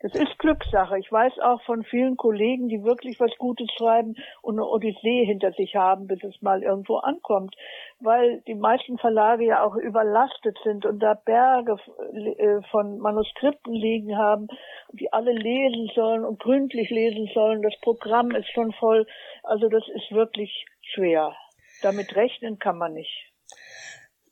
Das 0.00 0.14
ist 0.14 0.38
Glückssache. 0.38 0.98
Ich 0.98 1.12
weiß 1.12 1.38
auch 1.40 1.60
von 1.62 1.84
vielen 1.84 2.16
Kollegen, 2.16 2.68
die 2.68 2.84
wirklich 2.84 3.20
was 3.20 3.36
Gutes 3.36 3.68
schreiben 3.76 4.14
und 4.40 4.54
eine 4.54 4.66
Odyssee 4.66 5.26
hinter 5.26 5.52
sich 5.52 5.76
haben, 5.76 6.06
bis 6.06 6.24
es 6.24 6.40
mal 6.40 6.62
irgendwo 6.62 6.96
ankommt, 6.96 7.54
weil 8.00 8.40
die 8.46 8.54
meisten 8.54 8.96
Verlage 8.96 9.44
ja 9.44 9.62
auch 9.62 9.76
überlastet 9.76 10.56
sind 10.64 10.86
und 10.86 11.00
da 11.00 11.12
Berge 11.12 11.76
äh, 12.14 12.62
von 12.70 12.98
Manuskripten 12.98 13.74
liegen 13.74 14.16
haben, 14.16 14.48
die 14.92 15.12
alle 15.12 15.32
lesen 15.32 15.90
sollen 15.94 16.24
und 16.24 16.40
gründlich 16.40 16.88
lesen 16.88 17.28
sollen. 17.34 17.60
Das 17.60 17.78
Programm 17.82 18.30
ist 18.30 18.48
schon 18.48 18.72
voll. 18.72 19.06
Also 19.42 19.68
das 19.68 19.86
ist 19.94 20.10
wirklich 20.10 20.64
schwer 20.80 21.34
damit 21.82 22.14
rechnen 22.16 22.58
kann 22.58 22.78
man 22.78 22.94
nicht. 22.94 23.32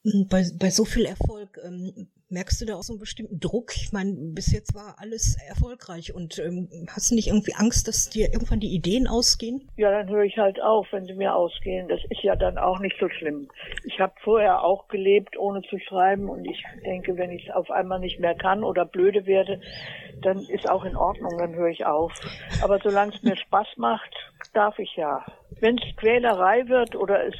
Hm, 0.02 0.28
bei, 0.28 0.44
bei 0.58 0.70
so 0.70 0.84
viel 0.84 1.04
Erfolg 1.04 1.58
ähm, 1.64 2.08
merkst 2.28 2.60
du 2.60 2.64
da 2.64 2.76
auch 2.76 2.82
so 2.82 2.92
einen 2.92 3.00
bestimmten 3.00 3.38
Druck? 3.40 3.72
Ich 3.76 3.92
meine, 3.92 4.12
bis 4.34 4.52
jetzt 4.52 4.74
war 4.74 4.96
alles 4.98 5.36
erfolgreich 5.48 6.14
und 6.14 6.38
ähm, 6.38 6.68
hast 6.88 7.10
du 7.10 7.14
nicht 7.14 7.28
irgendwie 7.28 7.54
Angst, 7.54 7.88
dass 7.88 8.10
dir 8.10 8.32
irgendwann 8.32 8.60
die 8.60 8.74
Ideen 8.74 9.06
ausgehen? 9.06 9.68
Ja, 9.76 9.90
dann 9.90 10.08
höre 10.08 10.24
ich 10.24 10.36
halt 10.36 10.60
auf, 10.60 10.86
wenn 10.90 11.06
sie 11.06 11.14
mir 11.14 11.34
ausgehen. 11.34 11.88
Das 11.88 12.00
ist 12.10 12.22
ja 12.22 12.36
dann 12.36 12.58
auch 12.58 12.80
nicht 12.80 12.96
so 13.00 13.08
schlimm. 13.08 13.48
Ich 13.84 14.00
habe 14.00 14.14
vorher 14.22 14.62
auch 14.62 14.88
gelebt, 14.88 15.36
ohne 15.38 15.62
zu 15.62 15.78
schreiben 15.78 16.28
und 16.28 16.44
ich 16.44 16.62
denke, 16.84 17.16
wenn 17.16 17.30
ich 17.30 17.46
es 17.48 17.54
auf 17.54 17.70
einmal 17.70 18.00
nicht 18.00 18.20
mehr 18.20 18.34
kann 18.34 18.64
oder 18.64 18.84
blöde 18.84 19.26
werde, 19.26 19.60
dann 20.22 20.38
ist 20.38 20.68
auch 20.68 20.84
in 20.84 20.96
Ordnung, 20.96 21.36
dann 21.38 21.54
höre 21.54 21.68
ich 21.68 21.84
auf. 21.84 22.12
Aber 22.62 22.78
solange 22.82 23.12
es 23.14 23.22
mir 23.22 23.36
Spaß 23.36 23.68
macht, 23.76 24.14
darf 24.52 24.78
ich 24.78 24.94
ja. 24.96 25.24
Wenn 25.60 25.78
es 25.78 25.96
Quälerei 25.96 26.68
wird 26.68 26.96
oder 26.96 27.26
es, 27.26 27.34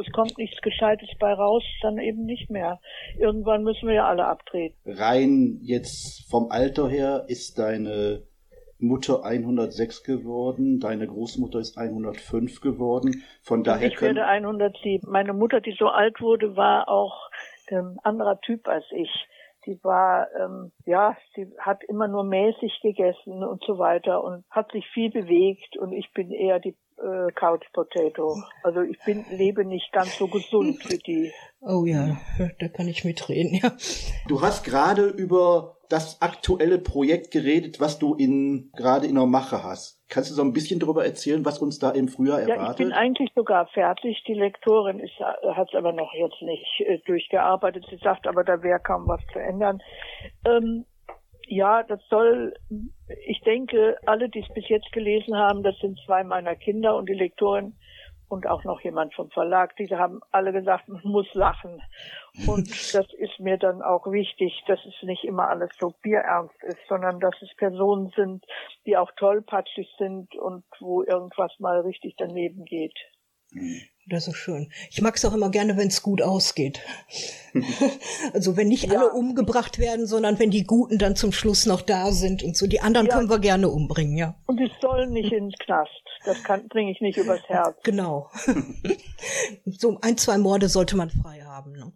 es 0.00 0.12
kommt 0.12 0.38
nichts 0.38 0.60
Gescheites 0.62 1.08
bei 1.18 1.32
raus, 1.32 1.62
dann 1.82 1.98
eben 1.98 2.24
nicht 2.24 2.50
mehr. 2.50 2.80
Irgendwann 3.18 3.64
müssen 3.64 3.88
wir 3.88 3.94
ja 3.94 4.08
alle 4.08 4.26
abtreten. 4.26 4.76
Rein 4.84 5.58
jetzt 5.62 6.28
vom 6.30 6.50
Alter 6.50 6.88
her 6.88 7.24
ist 7.28 7.58
deine 7.58 8.22
Mutter 8.78 9.24
106 9.24 10.04
geworden, 10.04 10.80
deine 10.80 11.06
Großmutter 11.06 11.58
ist 11.58 11.78
105 11.78 12.60
geworden. 12.60 13.24
Von 13.42 13.64
daher 13.64 13.88
ich 13.88 14.00
werde 14.00 14.26
107. 14.26 15.10
Meine 15.10 15.32
Mutter, 15.32 15.60
die 15.60 15.74
so 15.78 15.88
alt 15.88 16.20
wurde, 16.20 16.56
war 16.56 16.88
auch 16.88 17.30
ein 17.70 17.98
anderer 18.02 18.40
Typ 18.40 18.68
als 18.68 18.84
ich. 18.92 19.10
Die 19.64 19.82
war, 19.82 20.28
ähm, 20.38 20.70
ja, 20.84 21.16
sie 21.34 21.48
hat 21.58 21.82
immer 21.88 22.06
nur 22.06 22.22
mäßig 22.22 22.78
gegessen 22.82 23.42
und 23.42 23.64
so 23.64 23.78
weiter 23.78 24.22
und 24.22 24.44
hat 24.50 24.70
sich 24.70 24.86
viel 24.88 25.10
bewegt 25.10 25.76
und 25.76 25.92
ich 25.92 26.12
bin 26.12 26.30
eher 26.30 26.60
die 26.60 26.76
äh, 26.98 27.32
Couch 27.32 27.64
Potato. 27.72 28.42
Also 28.62 28.82
ich 28.82 28.98
bin, 29.04 29.24
lebe 29.30 29.64
nicht 29.64 29.92
ganz 29.92 30.16
so 30.16 30.26
gesund 30.28 30.78
wie 30.90 30.98
die. 30.98 31.32
Oh 31.60 31.84
ja, 31.84 32.16
da 32.58 32.68
kann 32.68 32.88
ich 32.88 33.04
mitreden, 33.04 33.54
ja. 33.54 33.72
Du 34.28 34.40
hast 34.40 34.64
gerade 34.64 35.06
über 35.06 35.76
das 35.88 36.20
aktuelle 36.20 36.78
Projekt 36.78 37.30
geredet, 37.30 37.80
was 37.80 37.98
du 37.98 38.14
in, 38.14 38.70
gerade 38.76 39.06
in 39.06 39.14
der 39.14 39.26
Mache 39.26 39.62
hast. 39.62 40.02
Kannst 40.08 40.30
du 40.30 40.34
so 40.34 40.42
ein 40.42 40.52
bisschen 40.52 40.80
darüber 40.80 41.04
erzählen, 41.04 41.44
was 41.44 41.58
uns 41.58 41.78
da 41.78 41.90
im 41.90 42.08
Frühjahr 42.08 42.40
erwartet? 42.40 42.64
Ja, 42.64 42.70
ich 42.70 42.76
bin 42.76 42.92
eigentlich 42.92 43.30
sogar 43.34 43.66
fertig. 43.68 44.22
Die 44.26 44.34
Lektorin 44.34 45.00
hat 45.00 45.68
es 45.68 45.74
aber 45.74 45.92
noch 45.92 46.12
jetzt 46.14 46.42
nicht 46.42 46.80
äh, 46.80 46.98
durchgearbeitet. 47.06 47.86
Sie 47.90 47.98
sagt 47.98 48.26
aber, 48.26 48.44
da 48.44 48.62
wäre 48.62 48.80
kaum 48.80 49.06
was 49.06 49.20
zu 49.32 49.38
ändern. 49.38 49.82
Ähm, 50.44 50.86
ja, 51.48 51.82
das 51.82 52.00
soll, 52.08 52.54
ich 53.26 53.40
denke, 53.40 53.96
alle, 54.06 54.28
die 54.28 54.40
es 54.40 54.52
bis 54.54 54.68
jetzt 54.68 54.90
gelesen 54.92 55.36
haben, 55.36 55.62
das 55.62 55.78
sind 55.78 55.98
zwei 56.04 56.24
meiner 56.24 56.56
Kinder 56.56 56.96
und 56.96 57.08
die 57.08 57.14
Lektorin 57.14 57.74
und 58.28 58.46
auch 58.46 58.64
noch 58.64 58.80
jemand 58.80 59.14
vom 59.14 59.30
Verlag, 59.30 59.76
die 59.76 59.86
haben 59.94 60.20
alle 60.32 60.52
gesagt, 60.52 60.88
man 60.88 61.02
muss 61.04 61.32
lachen. 61.34 61.80
Und 62.46 62.68
das 62.94 63.06
ist 63.14 63.38
mir 63.38 63.56
dann 63.56 63.82
auch 63.82 64.06
wichtig, 64.10 64.62
dass 64.66 64.80
es 64.84 64.94
nicht 65.02 65.24
immer 65.24 65.48
alles 65.48 65.70
so 65.78 65.94
bierernst 66.02 66.60
ist, 66.64 66.78
sondern 66.88 67.20
dass 67.20 67.40
es 67.40 67.54
Personen 67.56 68.10
sind, 68.16 68.44
die 68.84 68.96
auch 68.96 69.10
tollpatschig 69.12 69.88
sind 69.98 70.34
und 70.34 70.64
wo 70.80 71.02
irgendwas 71.02 71.52
mal 71.60 71.80
richtig 71.80 72.14
daneben 72.18 72.64
geht. 72.64 72.98
Das 74.08 74.28
ist 74.28 74.36
schön. 74.36 74.70
Ich 74.90 75.02
mag 75.02 75.16
es 75.16 75.24
auch 75.24 75.34
immer 75.34 75.50
gerne, 75.50 75.76
wenn 75.76 75.88
es 75.88 76.00
gut 76.00 76.22
ausgeht. 76.22 76.80
also 78.32 78.56
wenn 78.56 78.68
nicht 78.68 78.84
ja. 78.84 79.00
alle 79.00 79.10
umgebracht 79.10 79.80
werden, 79.80 80.06
sondern 80.06 80.38
wenn 80.38 80.50
die 80.50 80.62
Guten 80.62 80.98
dann 80.98 81.16
zum 81.16 81.32
Schluss 81.32 81.66
noch 81.66 81.82
da 81.82 82.12
sind 82.12 82.44
und 82.44 82.56
so. 82.56 82.68
Die 82.68 82.80
anderen 82.80 83.08
ja. 83.08 83.14
können 83.14 83.28
wir 83.28 83.40
gerne 83.40 83.68
umbringen, 83.68 84.16
ja. 84.16 84.36
Und 84.46 84.60
die 84.60 84.70
sollen 84.80 85.12
nicht 85.12 85.32
ins 85.32 85.54
Knast. 85.58 85.90
Das 86.24 86.40
bringe 86.68 86.92
ich 86.92 87.00
nicht 87.00 87.18
übers 87.18 87.42
Herz. 87.48 87.76
Genau. 87.82 88.30
so 89.66 89.98
ein, 90.00 90.16
zwei 90.16 90.38
Morde 90.38 90.68
sollte 90.68 90.96
man 90.96 91.10
frei 91.10 91.40
haben. 91.40 91.72
Ne? 91.72 91.92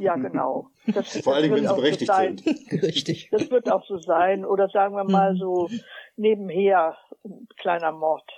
Ja, 0.00 0.16
genau. 0.16 0.70
Das, 0.86 1.16
Vor 1.22 1.34
allen 1.34 1.44
Dingen, 1.44 1.56
wenn 1.56 1.68
sie 1.68 1.74
berechtigt 1.74 2.10
so 2.12 2.20
sind. 2.20 2.82
Richtig. 2.82 3.28
Das 3.30 3.50
wird 3.50 3.70
auch 3.70 3.86
so 3.86 3.98
sein. 3.98 4.44
Oder 4.44 4.68
sagen 4.68 4.96
wir 4.96 5.04
mal 5.04 5.34
mhm. 5.34 5.38
so 5.38 5.70
nebenher 6.16 6.96
ein 7.24 7.46
kleiner 7.56 7.92
Mord. 7.92 8.28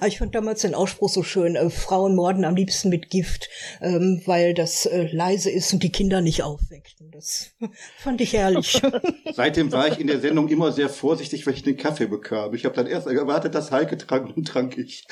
Ah, 0.00 0.06
ich 0.06 0.18
fand 0.18 0.34
damals 0.34 0.62
den 0.62 0.74
Ausspruch 0.74 1.08
so 1.08 1.22
schön, 1.22 1.56
äh, 1.56 1.70
Frauen 1.70 2.14
morden 2.14 2.44
am 2.44 2.56
liebsten 2.56 2.88
mit 2.88 3.10
Gift, 3.10 3.48
ähm, 3.80 4.22
weil 4.26 4.54
das 4.54 4.86
äh, 4.86 5.08
leise 5.12 5.50
ist 5.50 5.72
und 5.72 5.82
die 5.82 5.92
Kinder 5.92 6.20
nicht 6.20 6.42
aufweckt. 6.42 6.96
Und 7.00 7.14
das 7.14 7.52
fand 7.98 8.20
ich 8.20 8.32
herrlich. 8.32 8.80
Seitdem 9.34 9.72
war 9.72 9.88
ich 9.88 9.98
in 9.98 10.06
der 10.06 10.20
Sendung 10.20 10.48
immer 10.48 10.72
sehr 10.72 10.88
vorsichtig, 10.88 11.46
wenn 11.46 11.54
ich 11.54 11.62
den 11.62 11.76
Kaffee 11.76 12.06
bekam. 12.06 12.54
Ich 12.54 12.64
habe 12.64 12.74
dann 12.74 12.86
erst 12.86 13.06
erwartet, 13.06 13.54
dass 13.54 13.70
Heike 13.70 13.96
trank 13.96 14.36
und 14.36 14.46
trank 14.46 14.76
ich. 14.76 15.06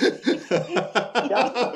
Ja, 1.31 1.73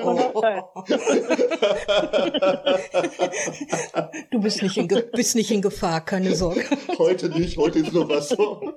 du 4.31 4.41
bist 4.41 4.63
nicht, 4.63 4.77
in 4.77 4.89
bist 5.13 5.35
nicht 5.35 5.51
in 5.51 5.63
Gefahr, 5.63 6.05
keine 6.05 6.35
Sorge. 6.35 6.65
Heute 6.99 7.29
nicht, 7.29 7.57
heute 7.57 7.81
ist 7.81 7.93
nur 7.93 8.09
was 8.09 8.31
so. 8.31 8.75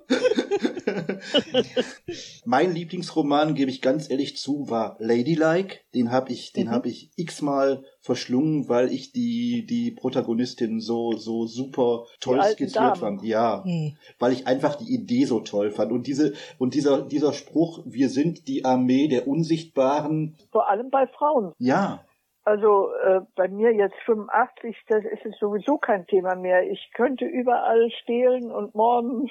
mein 2.45 2.73
Lieblingsroman, 2.73 3.55
gebe 3.55 3.71
ich 3.71 3.81
ganz 3.81 4.09
ehrlich 4.09 4.37
zu, 4.37 4.69
war 4.69 4.97
Ladylike. 4.99 5.79
Den 5.93 6.11
habe 6.11 6.31
ich, 6.31 6.53
den 6.53 6.67
mhm. 6.67 6.71
habe 6.71 6.89
ich 6.89 7.11
x-mal 7.15 7.83
verschlungen, 8.01 8.69
weil 8.69 8.91
ich 8.91 9.11
die, 9.11 9.65
die 9.65 9.91
Protagonistin 9.91 10.79
so, 10.79 11.13
so 11.13 11.45
super 11.45 12.05
toll 12.19 12.41
skizziert 12.43 12.97
fand. 12.97 13.23
Ja. 13.23 13.63
Mhm. 13.65 13.97
Weil 14.19 14.33
ich 14.33 14.47
einfach 14.47 14.75
die 14.75 14.93
Idee 14.93 15.25
so 15.25 15.39
toll 15.41 15.71
fand. 15.71 15.91
Und 15.91 16.07
diese, 16.07 16.33
und 16.57 16.73
dieser, 16.73 17.01
dieser 17.01 17.33
Spruch, 17.33 17.83
wir 17.85 18.09
sind 18.09 18.47
die 18.47 18.65
Armee 18.65 19.07
der 19.07 19.27
Unsichtbaren. 19.27 20.37
Vor 20.51 20.69
allem 20.69 20.89
bei 20.89 21.07
Frauen. 21.07 21.53
Ja. 21.59 22.03
Also 22.47 22.93
äh, 23.03 23.19
bei 23.35 23.49
mir 23.49 23.73
jetzt 23.73 23.97
85, 24.05 24.77
das 24.87 25.03
ist 25.03 25.25
es 25.25 25.37
sowieso 25.37 25.77
kein 25.77 26.07
Thema 26.07 26.33
mehr. 26.35 26.63
Ich 26.63 26.91
könnte 26.93 27.25
überall 27.25 27.91
stehlen 28.03 28.53
und 28.53 28.73
morden 28.73 29.29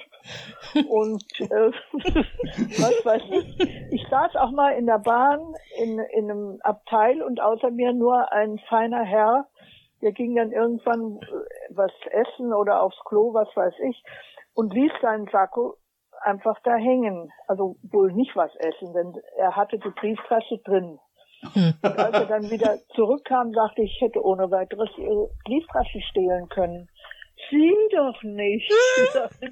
und 0.90 1.24
äh, 1.40 1.70
was 1.72 3.06
weiß 3.06 3.22
ich. 3.30 3.90
Ich 3.90 4.06
saß 4.10 4.36
auch 4.36 4.50
mal 4.50 4.72
in 4.72 4.84
der 4.84 4.98
Bahn 4.98 5.40
in, 5.78 5.98
in 5.98 6.30
einem 6.30 6.58
Abteil 6.60 7.22
und 7.22 7.40
außer 7.40 7.70
mir 7.70 7.94
nur 7.94 8.30
ein 8.32 8.58
feiner 8.68 9.02
Herr, 9.02 9.46
der 10.02 10.12
ging 10.12 10.36
dann 10.36 10.52
irgendwann 10.52 11.18
äh, 11.22 11.70
was 11.70 11.92
essen 12.10 12.52
oder 12.52 12.82
aufs 12.82 13.02
Klo, 13.06 13.32
was 13.32 13.48
weiß 13.56 13.78
ich, 13.88 14.04
und 14.52 14.74
ließ 14.74 14.92
seinen 15.00 15.26
Sakko 15.28 15.78
einfach 16.20 16.58
da 16.64 16.74
hängen. 16.74 17.32
Also 17.46 17.76
wohl 17.82 18.12
nicht 18.12 18.36
was 18.36 18.54
essen, 18.56 18.92
denn 18.92 19.14
er 19.38 19.56
hatte 19.56 19.78
die 19.78 19.88
Brieftasche 19.88 20.58
drin. 20.58 20.98
Hm. 21.54 21.74
Als 21.82 22.12
er 22.12 22.26
dann 22.26 22.50
wieder 22.50 22.78
zurückkam, 22.94 23.52
sagte 23.52 23.82
ich, 23.82 23.96
ich 23.96 24.00
hätte 24.00 24.24
ohne 24.24 24.50
weiteres 24.50 24.90
ihre 24.98 25.30
Brieftasche 25.44 26.00
stehlen 26.10 26.48
können. 26.48 26.88
Sie 27.50 27.74
doch 27.94 28.22
nicht. 28.22 28.72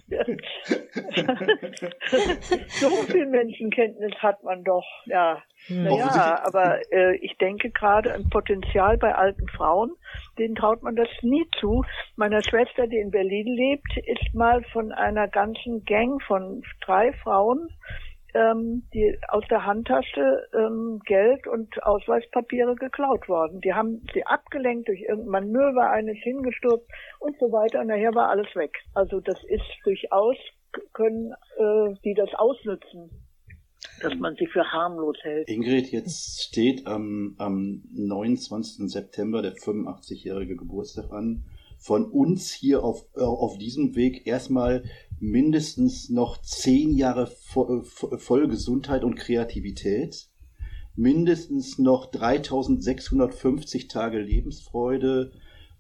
so 2.68 2.88
viel 3.06 3.26
Menschenkenntnis 3.26 4.14
hat 4.20 4.42
man 4.42 4.64
doch. 4.64 4.86
Ja, 5.04 5.42
hm. 5.66 5.84
naja, 5.84 6.40
aber 6.44 6.80
äh, 6.90 7.16
ich 7.16 7.36
denke 7.38 7.70
gerade 7.70 8.14
ein 8.14 8.28
Potenzial 8.30 8.96
bei 8.96 9.14
alten 9.14 9.46
Frauen, 9.48 9.92
denen 10.38 10.56
traut 10.56 10.82
man 10.82 10.96
das 10.96 11.08
nie 11.22 11.46
zu. 11.60 11.84
Meiner 12.16 12.42
Schwester, 12.42 12.86
die 12.86 12.98
in 12.98 13.10
Berlin 13.10 13.46
lebt, 13.46 13.98
ist 13.98 14.34
mal 14.34 14.64
von 14.72 14.90
einer 14.90 15.28
ganzen 15.28 15.84
Gang 15.84 16.22
von 16.22 16.62
drei 16.80 17.12
Frauen 17.12 17.68
ähm, 18.34 18.82
die 18.92 19.16
aus 19.28 19.44
der 19.48 19.64
Handtasche 19.64 20.46
ähm, 20.54 21.00
Geld 21.06 21.46
und 21.46 21.82
Ausweispapiere 21.82 22.74
geklaut 22.74 23.28
worden. 23.28 23.60
Die 23.60 23.72
haben 23.72 24.04
sie 24.12 24.26
abgelenkt 24.26 24.88
durch 24.88 25.00
irgendein 25.02 25.44
Manöver, 25.44 25.90
eines 25.90 26.18
hingestürzt 26.18 26.86
und 27.20 27.38
so 27.38 27.52
weiter. 27.52 27.80
Und 27.80 27.88
nachher 27.88 28.14
war 28.14 28.28
alles 28.28 28.54
weg. 28.54 28.72
Also 28.94 29.20
das 29.20 29.38
ist 29.44 29.64
durchaus, 29.84 30.36
können 30.92 31.32
äh, 31.58 31.94
die 32.04 32.14
das 32.14 32.34
ausnutzen 32.34 33.10
dass 34.00 34.14
man 34.16 34.34
sie 34.36 34.46
für 34.46 34.64
harmlos 34.64 35.16
hält. 35.22 35.48
Ingrid, 35.48 35.92
jetzt 35.92 36.42
steht 36.42 36.86
am, 36.86 37.34
am 37.38 37.82
29. 37.92 38.90
September 38.90 39.42
der 39.42 39.54
85-jährige 39.54 40.56
Geburtstag 40.56 41.12
an. 41.12 41.44
Von 41.78 42.06
uns 42.10 42.50
hier 42.50 42.82
auf, 42.82 43.06
äh, 43.14 43.20
auf 43.20 43.58
diesem 43.58 43.94
Weg 43.94 44.26
erstmal 44.26 44.84
mindestens 45.20 46.10
noch 46.10 46.40
zehn 46.42 46.96
Jahre 46.96 47.26
voll 47.26 48.48
Gesundheit 48.48 49.04
und 49.04 49.16
Kreativität, 49.16 50.28
mindestens 50.96 51.78
noch 51.78 52.06
3650 52.10 53.88
Tage 53.88 54.18
Lebensfreude 54.18 55.32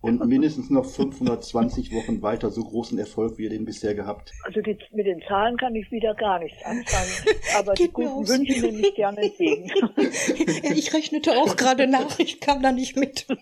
und 0.04 0.22
mindestens 0.26 0.68
noch 0.68 0.84
520 0.84 1.94
Wochen 1.94 2.20
weiter 2.20 2.50
so 2.50 2.62
großen 2.62 2.98
Erfolg, 2.98 3.38
wie 3.38 3.44
ihr 3.44 3.48
den 3.48 3.64
bisher 3.64 3.94
gehabt. 3.94 4.32
Also 4.42 4.60
die, 4.60 4.76
mit 4.92 5.06
den 5.06 5.22
Zahlen 5.26 5.56
kann 5.56 5.74
ich 5.74 5.90
wieder 5.90 6.14
gar 6.14 6.40
nichts 6.40 6.62
anfangen, 6.62 7.10
aber 7.58 7.72
die 7.72 7.88
guten 7.88 8.28
Wünsche 8.28 8.60
nehme 8.60 8.86
ich 8.86 8.94
gerne 8.94 9.22
entgegen. 9.22 9.66
ja, 9.66 10.72
ich 10.74 10.92
rechnete 10.92 11.32
auch 11.38 11.56
gerade 11.56 11.86
nach, 11.86 12.18
ich 12.18 12.38
kam 12.40 12.62
da 12.62 12.70
nicht 12.70 12.96
mit. 12.96 13.26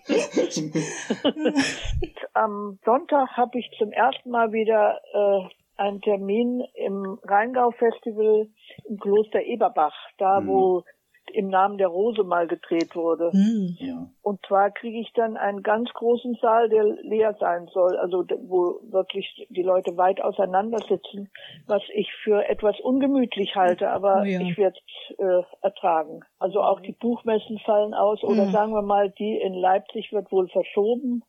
Am 2.33 2.79
Sonntag 2.85 3.31
habe 3.31 3.59
ich 3.59 3.69
zum 3.77 3.91
ersten 3.91 4.29
Mal 4.29 4.53
wieder 4.53 5.01
äh, 5.13 5.49
einen 5.77 6.01
Termin 6.01 6.63
im 6.75 7.19
Rheingau-Festival 7.23 8.47
im 8.87 8.99
Kloster 8.99 9.41
Eberbach, 9.41 9.95
da 10.17 10.39
mhm. 10.39 10.47
wo 10.47 10.83
im 11.31 11.47
Namen 11.47 11.77
der 11.77 11.87
Rose 11.87 12.23
mal 12.23 12.47
gedreht 12.47 12.95
wurde. 12.95 13.31
Mhm. 13.33 13.75
Ja. 13.79 14.07
Und 14.21 14.45
zwar 14.45 14.71
kriege 14.71 14.99
ich 14.99 15.11
dann 15.13 15.37
einen 15.37 15.63
ganz 15.63 15.89
großen 15.93 16.37
Saal, 16.41 16.69
der 16.69 16.83
leer 16.83 17.35
sein 17.39 17.67
soll, 17.73 17.97
also 17.97 18.23
wo 18.47 18.79
wirklich 18.91 19.47
die 19.49 19.63
Leute 19.63 19.97
weit 19.97 20.21
auseinander 20.21 20.79
sitzen, 20.79 21.29
was 21.65 21.81
ich 21.93 22.11
für 22.23 22.47
etwas 22.47 22.79
ungemütlich 22.79 23.55
halte, 23.55 23.89
aber 23.89 24.21
oh 24.21 24.25
ja. 24.25 24.41
ich 24.41 24.57
werde 24.57 24.77
es 24.77 25.17
äh, 25.17 25.43
ertragen. 25.61 26.21
Also 26.39 26.61
auch 26.61 26.79
die 26.81 26.93
Buchmessen 26.93 27.57
fallen 27.59 27.93
aus 27.93 28.23
oder 28.23 28.45
mhm. 28.45 28.51
sagen 28.51 28.73
wir 28.73 28.83
mal, 28.83 29.09
die 29.09 29.37
in 29.37 29.53
Leipzig 29.53 30.11
wird 30.11 30.31
wohl 30.31 30.47
verschoben 30.49 31.23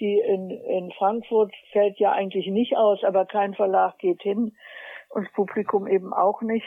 die 0.00 0.18
in, 0.18 0.50
in 0.50 0.92
Frankfurt 0.92 1.52
fällt 1.72 1.98
ja 1.98 2.12
eigentlich 2.12 2.46
nicht 2.48 2.76
aus, 2.76 3.02
aber 3.04 3.26
kein 3.26 3.54
Verlag 3.54 3.98
geht 3.98 4.22
hin 4.22 4.56
und 5.10 5.24
das 5.24 5.32
Publikum 5.32 5.86
eben 5.86 6.12
auch 6.12 6.42
nicht. 6.42 6.66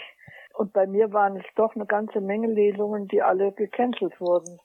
Und 0.54 0.74
bei 0.74 0.88
mir 0.88 1.13
waren 1.13 1.38
es 1.38 1.46
doch 1.56 1.76
eine 1.76 1.86
ganze 1.86 2.22
Menge 2.22 2.48
Lesungen, 2.48 3.08
die 3.08 3.22
alle 3.22 3.52
gecancelt 3.52 4.20
wurden. 4.20 4.60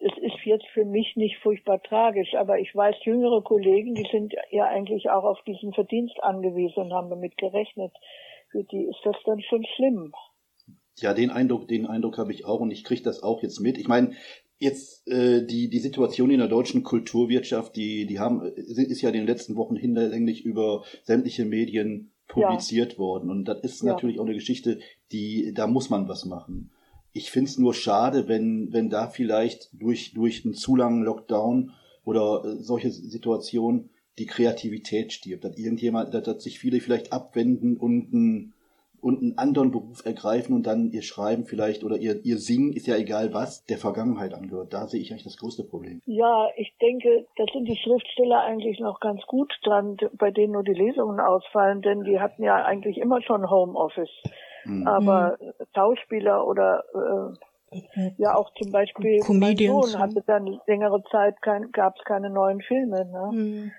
Es 0.00 0.12
ist 0.18 0.44
jetzt 0.44 0.66
für 0.74 0.84
mich 0.84 1.16
nicht 1.16 1.38
furchtbar 1.38 1.82
tragisch, 1.82 2.34
aber 2.34 2.58
ich 2.58 2.74
weiß, 2.74 2.94
jüngere 3.04 3.42
Kollegen, 3.42 3.94
die 3.94 4.06
sind 4.12 4.34
ja 4.50 4.64
eigentlich 4.66 5.10
auch 5.10 5.24
auf 5.24 5.42
diesen 5.42 5.72
Verdienst 5.72 6.22
angewiesen 6.22 6.84
und 6.84 6.92
haben 6.92 7.10
damit 7.10 7.36
gerechnet. 7.36 7.92
Für 8.50 8.62
die 8.64 8.84
ist 8.84 9.00
das 9.04 9.16
dann 9.24 9.40
schon 9.40 9.64
schlimm. 9.76 10.12
Ja, 11.00 11.14
den 11.14 11.30
Eindruck, 11.30 11.68
den 11.68 11.86
Eindruck 11.86 12.18
habe 12.18 12.32
ich 12.32 12.44
auch 12.44 12.60
und 12.60 12.70
ich 12.70 12.84
kriege 12.84 13.02
das 13.02 13.22
auch 13.22 13.42
jetzt 13.42 13.60
mit. 13.60 13.78
Ich 13.78 13.88
meine, 13.88 14.14
Jetzt 14.58 15.06
äh, 15.08 15.46
die 15.46 15.68
die 15.68 15.78
Situation 15.78 16.30
in 16.30 16.38
der 16.38 16.48
deutschen 16.48 16.82
Kulturwirtschaft, 16.82 17.76
die 17.76 18.06
die 18.06 18.18
haben 18.18 18.42
ist 18.42 19.00
ja 19.00 19.10
in 19.10 19.14
den 19.14 19.26
letzten 19.26 19.54
Wochen 19.56 19.76
hinlänglich 19.76 20.44
über 20.44 20.84
sämtliche 21.04 21.44
Medien 21.44 22.10
publiziert 22.26 22.94
ja. 22.94 22.98
worden 22.98 23.30
und 23.30 23.44
das 23.44 23.60
ist 23.62 23.82
ja. 23.82 23.92
natürlich 23.92 24.18
auch 24.18 24.24
eine 24.24 24.34
Geschichte, 24.34 24.80
die 25.12 25.52
da 25.54 25.66
muss 25.66 25.90
man 25.90 26.08
was 26.08 26.24
machen. 26.24 26.70
Ich 27.12 27.30
finde 27.30 27.50
es 27.50 27.58
nur 27.58 27.72
schade, 27.72 28.26
wenn 28.26 28.72
wenn 28.72 28.90
da 28.90 29.08
vielleicht 29.08 29.70
durch 29.72 30.12
durch 30.12 30.44
einen 30.44 30.54
zu 30.54 30.74
langen 30.74 31.04
Lockdown 31.04 31.72
oder 32.04 32.44
äh, 32.44 32.62
solche 32.62 32.90
Situationen 32.90 33.90
die 34.18 34.26
Kreativität 34.26 35.12
stirbt, 35.12 35.44
dass 35.44 35.56
irgendjemand, 35.56 36.12
dass 36.12 36.42
sich 36.42 36.58
viele 36.58 36.80
vielleicht 36.80 37.12
abwenden 37.12 37.76
und 37.76 38.12
ein 38.12 38.54
und 39.00 39.20
einen 39.20 39.38
anderen 39.38 39.70
Beruf 39.70 40.04
ergreifen 40.04 40.54
und 40.54 40.66
dann 40.66 40.90
ihr 40.90 41.02
Schreiben 41.02 41.44
vielleicht 41.44 41.84
oder 41.84 41.96
ihr, 41.96 42.24
ihr 42.24 42.38
Singen, 42.38 42.72
ist 42.72 42.86
ja 42.86 42.96
egal 42.96 43.32
was, 43.32 43.64
der 43.66 43.78
Vergangenheit 43.78 44.34
angehört. 44.34 44.72
Da 44.72 44.86
sehe 44.86 45.00
ich 45.00 45.10
eigentlich 45.10 45.24
das 45.24 45.36
größte 45.36 45.64
Problem. 45.64 46.02
Ja, 46.06 46.48
ich 46.56 46.74
denke, 46.80 47.26
da 47.36 47.44
sind 47.52 47.66
die 47.66 47.76
Schriftsteller 47.76 48.42
eigentlich 48.42 48.80
noch 48.80 49.00
ganz 49.00 49.22
gut 49.26 49.52
dran, 49.62 49.96
bei 50.18 50.30
denen 50.30 50.52
nur 50.52 50.64
die 50.64 50.72
Lesungen 50.72 51.20
ausfallen, 51.20 51.82
denn 51.82 52.04
die 52.04 52.18
hatten 52.18 52.42
ja 52.42 52.64
eigentlich 52.64 52.98
immer 52.98 53.22
schon 53.22 53.48
Homeoffice. 53.48 54.10
Mhm. 54.64 54.86
Aber 54.86 55.38
Schauspieler 55.74 56.46
oder 56.46 56.84
äh, 56.94 58.10
ja 58.16 58.34
auch 58.34 58.52
zum 58.54 58.72
Beispiel 58.72 59.20
Comedians, 59.20 59.74
mein 59.74 59.90
Sohn 59.92 60.00
hatte 60.00 60.24
dann 60.26 60.60
längere 60.66 61.02
Zeit 61.10 61.40
kein, 61.42 61.70
gab 61.72 61.96
es 61.98 62.04
keine 62.04 62.30
neuen 62.30 62.60
Filme. 62.60 63.04
Ne? 63.04 63.30
Mhm 63.32 63.72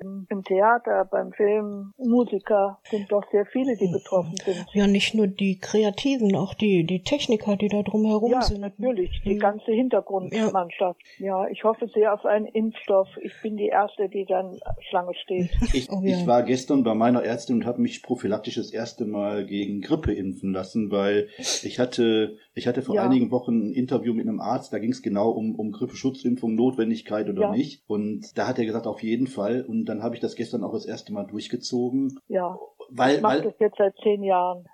im 0.00 0.44
Theater, 0.44 1.04
beim 1.10 1.32
Film, 1.32 1.92
Musiker 1.98 2.78
sind 2.90 3.10
doch 3.10 3.24
sehr 3.30 3.46
viele, 3.46 3.76
die 3.76 3.88
betroffen 3.88 4.34
sind. 4.44 4.66
Ja, 4.72 4.86
nicht 4.86 5.14
nur 5.14 5.26
die 5.26 5.58
Kreativen, 5.58 6.36
auch 6.36 6.54
die, 6.54 6.84
die 6.84 7.02
Techniker, 7.02 7.56
die 7.56 7.68
da 7.68 7.82
drumherum 7.82 8.32
ja, 8.32 8.42
sind. 8.42 8.62
Ja, 8.62 8.68
natürlich, 8.68 9.22
die 9.24 9.34
mhm. 9.34 9.38
ganze 9.40 9.72
Hintergrundmannschaft. 9.72 11.00
Ja. 11.18 11.44
ja. 11.44 11.50
ich 11.50 11.64
hoffe 11.64 11.88
sehr 11.88 12.14
auf 12.14 12.24
einen 12.24 12.46
Impfstoff. 12.46 13.08
Ich 13.22 13.32
bin 13.42 13.56
die 13.56 13.68
Erste, 13.68 14.08
die 14.08 14.24
dann 14.24 14.58
Schlange 14.88 15.14
steht. 15.14 15.50
Ich, 15.74 15.90
oh, 15.92 16.00
ja. 16.02 16.16
ich 16.16 16.26
war 16.26 16.42
gestern 16.44 16.82
bei 16.82 16.94
meiner 16.94 17.22
Ärztin 17.22 17.56
und 17.56 17.66
habe 17.66 17.82
mich 17.82 18.02
prophylaktisch 18.02 18.54
das 18.54 18.70
erste 18.70 19.04
Mal 19.04 19.44
gegen 19.44 19.82
Grippe 19.82 20.14
impfen 20.14 20.52
lassen, 20.52 20.90
weil 20.90 21.28
ich 21.62 21.78
hatte 21.78 22.38
ich 22.58 22.66
hatte 22.66 22.82
vor 22.82 22.96
ja. 22.96 23.04
einigen 23.04 23.30
Wochen 23.30 23.68
ein 23.68 23.72
Interview 23.72 24.12
mit 24.12 24.26
einem 24.26 24.40
Arzt, 24.40 24.72
da 24.72 24.78
ging 24.80 24.90
es 24.90 25.00
genau 25.00 25.30
um, 25.30 25.54
um 25.54 25.70
Grippeschutzimpfung, 25.70 26.56
Notwendigkeit 26.56 27.28
oder 27.28 27.42
ja. 27.42 27.52
nicht. 27.52 27.82
Und 27.86 28.36
da 28.36 28.48
hat 28.48 28.58
er 28.58 28.66
gesagt, 28.66 28.86
auf 28.88 29.02
jeden 29.02 29.28
Fall. 29.28 29.62
Und 29.62 29.84
dann 29.88 30.02
habe 30.02 30.14
ich 30.14 30.20
das 30.20 30.36
gestern 30.36 30.64
auch 30.64 30.72
das 30.72 30.86
erste 30.86 31.12
Mal 31.12 31.24
durchgezogen. 31.24 32.18
Ja. 32.28 32.58
Weil, 32.90 33.16
ich 33.16 33.22
mache 33.22 33.42
das 33.42 33.54
jetzt 33.58 33.78
seit 33.78 33.94
zehn 34.02 34.22
Jahren. 34.22 34.66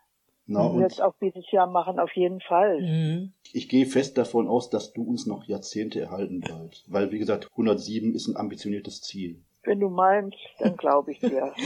Na, 0.46 0.66
und 0.66 0.82
jetzt 0.82 1.00
auch 1.00 1.14
dieses 1.22 1.50
Jahr 1.50 1.66
machen, 1.66 1.98
auf 1.98 2.12
jeden 2.14 2.40
Fall. 2.40 2.80
Mhm. 2.80 3.32
Ich 3.52 3.68
gehe 3.68 3.86
fest 3.86 4.18
davon 4.18 4.46
aus, 4.46 4.68
dass 4.68 4.92
du 4.92 5.02
uns 5.02 5.26
noch 5.26 5.44
Jahrzehnte 5.44 6.00
erhalten 6.00 6.40
bleibst. 6.40 6.84
Weil, 6.92 7.12
wie 7.12 7.18
gesagt, 7.18 7.48
107 7.52 8.14
ist 8.14 8.28
ein 8.28 8.36
ambitioniertes 8.36 9.00
Ziel. 9.00 9.42
Wenn 9.64 9.80
du 9.80 9.88
meinst, 9.88 10.36
dann 10.58 10.76
glaube 10.76 11.12
ich 11.12 11.20
dir. 11.20 11.52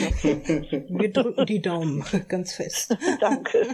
Wir 0.88 1.12
drücken 1.12 1.46
die 1.46 1.60
Daumen 1.60 2.04
ganz 2.28 2.54
fest. 2.54 2.96
Danke. 3.20 3.66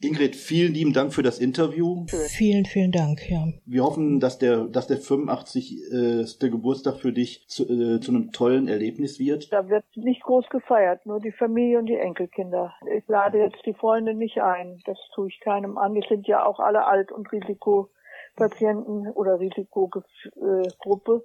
Ingrid, 0.00 0.36
vielen 0.36 0.74
lieben 0.74 0.92
Dank 0.92 1.12
für 1.12 1.22
das 1.22 1.38
Interview. 1.38 2.06
Vielen, 2.06 2.64
vielen 2.64 2.92
Dank, 2.92 3.28
ja. 3.28 3.46
Wir 3.64 3.84
hoffen, 3.84 4.20
dass 4.20 4.38
der, 4.38 4.64
dass 4.64 4.86
der 4.86 4.98
85. 4.98 6.38
Geburtstag 6.40 6.96
für 6.96 7.12
dich 7.12 7.46
zu, 7.48 7.64
äh, 7.64 8.00
zu 8.00 8.12
einem 8.12 8.32
tollen 8.32 8.68
Erlebnis 8.68 9.18
wird. 9.18 9.52
Da 9.52 9.68
wird 9.68 9.84
nicht 9.96 10.22
groß 10.22 10.48
gefeiert, 10.48 11.04
nur 11.06 11.20
die 11.20 11.32
Familie 11.32 11.78
und 11.78 11.86
die 11.86 11.96
Enkelkinder. 11.96 12.74
Ich 12.96 13.06
lade 13.08 13.38
jetzt 13.38 13.64
die 13.66 13.74
Freunde 13.74 14.14
nicht 14.14 14.40
ein. 14.40 14.80
Das 14.84 14.98
tue 15.14 15.28
ich 15.28 15.40
keinem 15.40 15.78
an. 15.78 15.94
Die 15.94 16.04
sind 16.08 16.26
ja 16.26 16.44
auch 16.44 16.60
alle 16.60 16.86
alt 16.86 17.12
und 17.12 17.30
Risikopatienten 17.32 19.10
oder 19.12 19.40
Risikogruppe. 19.40 21.24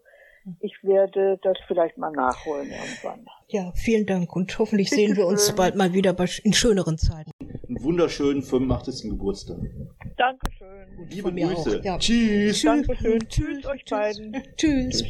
Ich 0.60 0.73
werde 0.84 1.39
das 1.43 1.58
vielleicht 1.67 1.97
mal 1.97 2.12
nachholen 2.12 2.69
irgendwann. 2.69 3.25
Ja, 3.49 3.71
vielen 3.75 4.06
Dank 4.06 4.36
und 4.36 4.58
hoffentlich 4.58 4.89
Bitte 4.89 5.01
sehen 5.01 5.17
wir 5.17 5.27
uns 5.27 5.47
schön. 5.47 5.56
bald 5.56 5.75
mal 5.75 5.93
wieder 5.93 6.15
in 6.43 6.54
schöneren 6.54 6.97
Zeiten. 6.97 7.32
Einen 7.67 7.84
wunderschönen 7.84 8.41
85. 8.41 9.10
Geburtstag. 9.12 9.58
Dankeschön. 10.17 11.08
Liebe 11.10 11.34
Grüße. 11.34 11.82
Ja. 11.84 11.97
Tschüss. 11.97 12.62
Dankeschön. 12.62 13.19
Tschüss, 13.27 13.60
Tschüss 13.60 13.65
euch 13.65 13.86
beiden. 13.86 14.43
Tschüss. 14.58 15.04